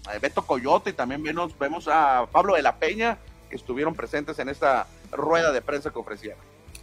[0.07, 3.17] a Beto Coyote y también vemos, vemos a Pablo de la Peña,
[3.49, 6.39] que estuvieron presentes en esta rueda de prensa que ofrecieron.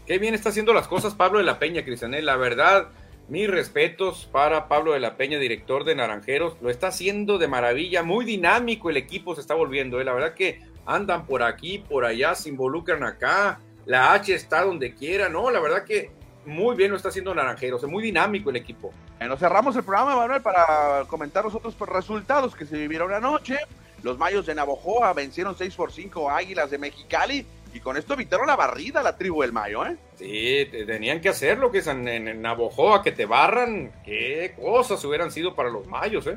[0.06, 2.24] Qué bien está haciendo las cosas Pablo de la Peña, Cristianel.
[2.24, 2.88] La verdad,
[3.28, 6.56] mis respetos para Pablo de la Peña, director de Naranjeros.
[6.62, 10.00] Lo está haciendo de maravilla, muy dinámico el equipo se está volviendo.
[10.00, 10.04] ¿eh?
[10.04, 13.61] La verdad que andan por aquí, por allá, se involucran acá.
[13.84, 15.50] La H está donde quiera, ¿no?
[15.50, 16.11] La verdad que
[16.49, 18.92] muy bien lo está haciendo Naranjeros, es muy dinámico el equipo.
[19.18, 23.59] Bueno, cerramos el programa, Manuel, para comentar los otros resultados que se vivieron anoche.
[24.03, 28.46] Los Mayos de Navojoa vencieron 6 por 5 Águilas de Mexicali y con esto evitaron
[28.46, 29.96] la barrida la tribu del Mayo, ¿eh?
[30.16, 33.92] Sí, tenían que hacerlo, que en, en, Navojoa, que te barran.
[34.05, 36.36] Qué cosas hubieran sido para los Mayos, ¿eh?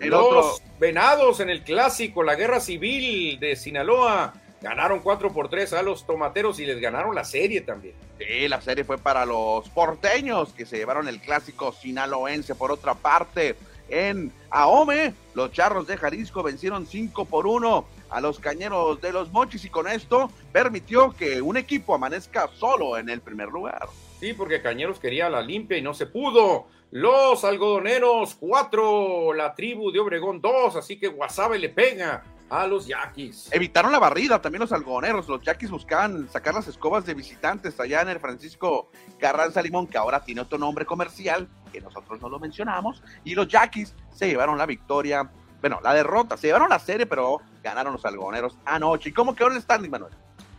[0.00, 4.34] los Venados en el clásico, la guerra civil de Sinaloa,
[4.64, 7.94] ganaron 4 por 3 a los tomateros y les ganaron la serie también.
[8.18, 12.94] Sí, la serie fue para los porteños que se llevaron el clásico sinaloense por otra
[12.94, 13.56] parte
[13.90, 15.12] en Ahome.
[15.34, 19.68] Los Charros de Jalisco vencieron 5 por 1 a los Cañeros de los Mochis y
[19.68, 23.86] con esto permitió que un equipo amanezca solo en el primer lugar.
[24.18, 26.68] Sí, porque Cañeros quería la limpia y no se pudo.
[26.90, 32.22] Los algodoneros 4, la tribu de Obregón 2, así que Guasave le pega
[32.62, 33.48] a los Yaquis.
[33.52, 35.28] Evitaron la barrida también los algodoneros.
[35.28, 39.98] Los Yaquis buscaban sacar las escobas de visitantes allá en el Francisco Carranza Limón, que
[39.98, 43.02] ahora tiene otro nombre comercial, que nosotros no lo mencionamos.
[43.24, 45.30] Y los Yaquis se llevaron la victoria,
[45.60, 46.36] bueno, la derrota.
[46.36, 49.10] Se llevaron la serie, pero ganaron los algodoneros anoche.
[49.10, 50.12] ¿Y cómo quedó el standing, Manuel?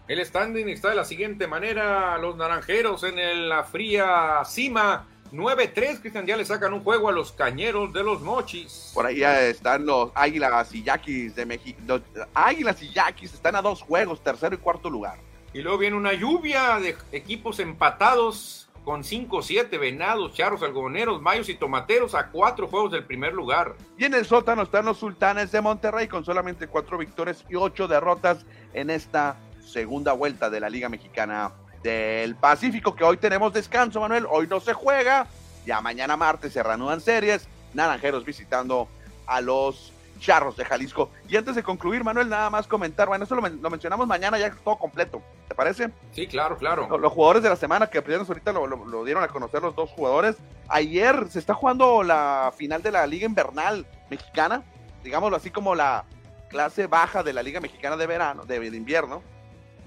[0.08, 6.26] El standing está de la siguiente manera: los naranjeros en la fría cima 9-3, Cristian,
[6.26, 8.92] ya le sacan un juego a los cañeros de los mochis.
[8.94, 11.80] Por ahí ya están los Águilas y Yaquis de México.
[11.86, 12.02] Los
[12.34, 15.18] Águilas y Yaquis están a dos juegos, tercero y cuarto lugar.
[15.54, 21.56] Y luego viene una lluvia de equipos empatados con 5-7, Venados, Charros, Algodoneros, Mayos y
[21.56, 23.74] Tomateros a cuatro juegos del primer lugar.
[23.98, 27.88] Y en el sótano están los Sultanes de Monterrey con solamente cuatro victorias y ocho
[27.88, 31.52] derrotas en esta segunda vuelta de la Liga Mexicana
[31.86, 34.26] del Pacífico, que hoy tenemos descanso, Manuel.
[34.30, 35.28] Hoy no se juega.
[35.68, 37.48] Ya mañana martes se reanudan series.
[37.76, 38.88] Naranjeros visitando
[39.28, 41.12] a los Charros de Jalisco.
[41.30, 43.08] Y antes de concluir, Manuel, nada más comentar.
[43.08, 45.22] Bueno, eso lo, mencionamos mañana ya todo completo.
[45.48, 45.92] ¿Te parece?
[46.12, 46.98] Sí, claro, claro.
[46.98, 50.38] Los, jugadores de la semana que apenas ahorita lo, dieron a conocer los dos jugadores.
[50.68, 54.64] Ayer se está jugando la final de la Liga Invernal Mexicana.
[55.04, 56.06] Digámoslo así como la
[56.50, 59.22] clase baja de la Liga Mexicana de Verano, de, de invierno.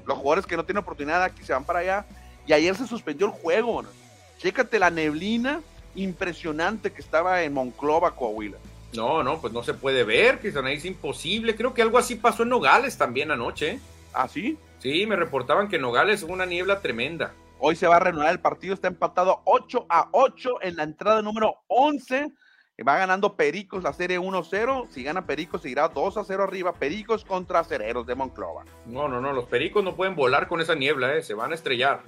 [0.09, 2.07] Los jugadores que no tienen oportunidad aquí se van para allá.
[2.47, 3.83] Y ayer se suspendió el juego.
[3.83, 3.91] ¿no?
[4.39, 5.61] Chécate la neblina
[5.95, 8.57] impresionante que estaba en Monclova, Coahuila.
[8.95, 11.55] No, no, pues no se puede ver, Cristian, ahí es imposible.
[11.55, 13.81] Creo que algo así pasó en Nogales también anoche.
[14.15, 14.57] ¿Ah, sí?
[14.79, 17.35] Sí, me reportaban que en Nogales hubo una niebla tremenda.
[17.59, 21.21] Hoy se va a reanudar el partido, está empatado 8 a 8 en la entrada
[21.21, 22.33] número 11.
[22.87, 24.89] Va ganando Pericos la serie 1-0.
[24.91, 26.73] Si gana Pericos, seguirá 2 a 0 arriba.
[26.73, 28.65] Pericos contra Cereros de Monclova.
[28.87, 31.23] No, no, no, los Pericos no pueden volar con esa niebla, ¿eh?
[31.23, 32.03] se van a estrellar.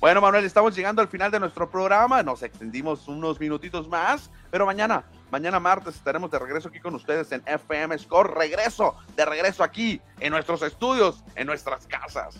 [0.00, 2.22] Bueno, Manuel, estamos llegando al final de nuestro programa.
[2.22, 7.32] Nos extendimos unos minutitos más, pero mañana, mañana martes estaremos de regreso aquí con ustedes
[7.32, 8.34] en FM Score.
[8.36, 12.36] Regreso, de regreso aquí en nuestros estudios, en nuestras casas.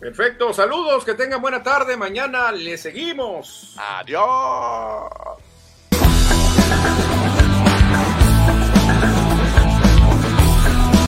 [0.00, 1.96] Perfecto, saludos, que tengan buena tarde.
[1.96, 3.76] Mañana le seguimos.
[3.78, 5.45] Adiós.
[8.88, 9.25] Thank you.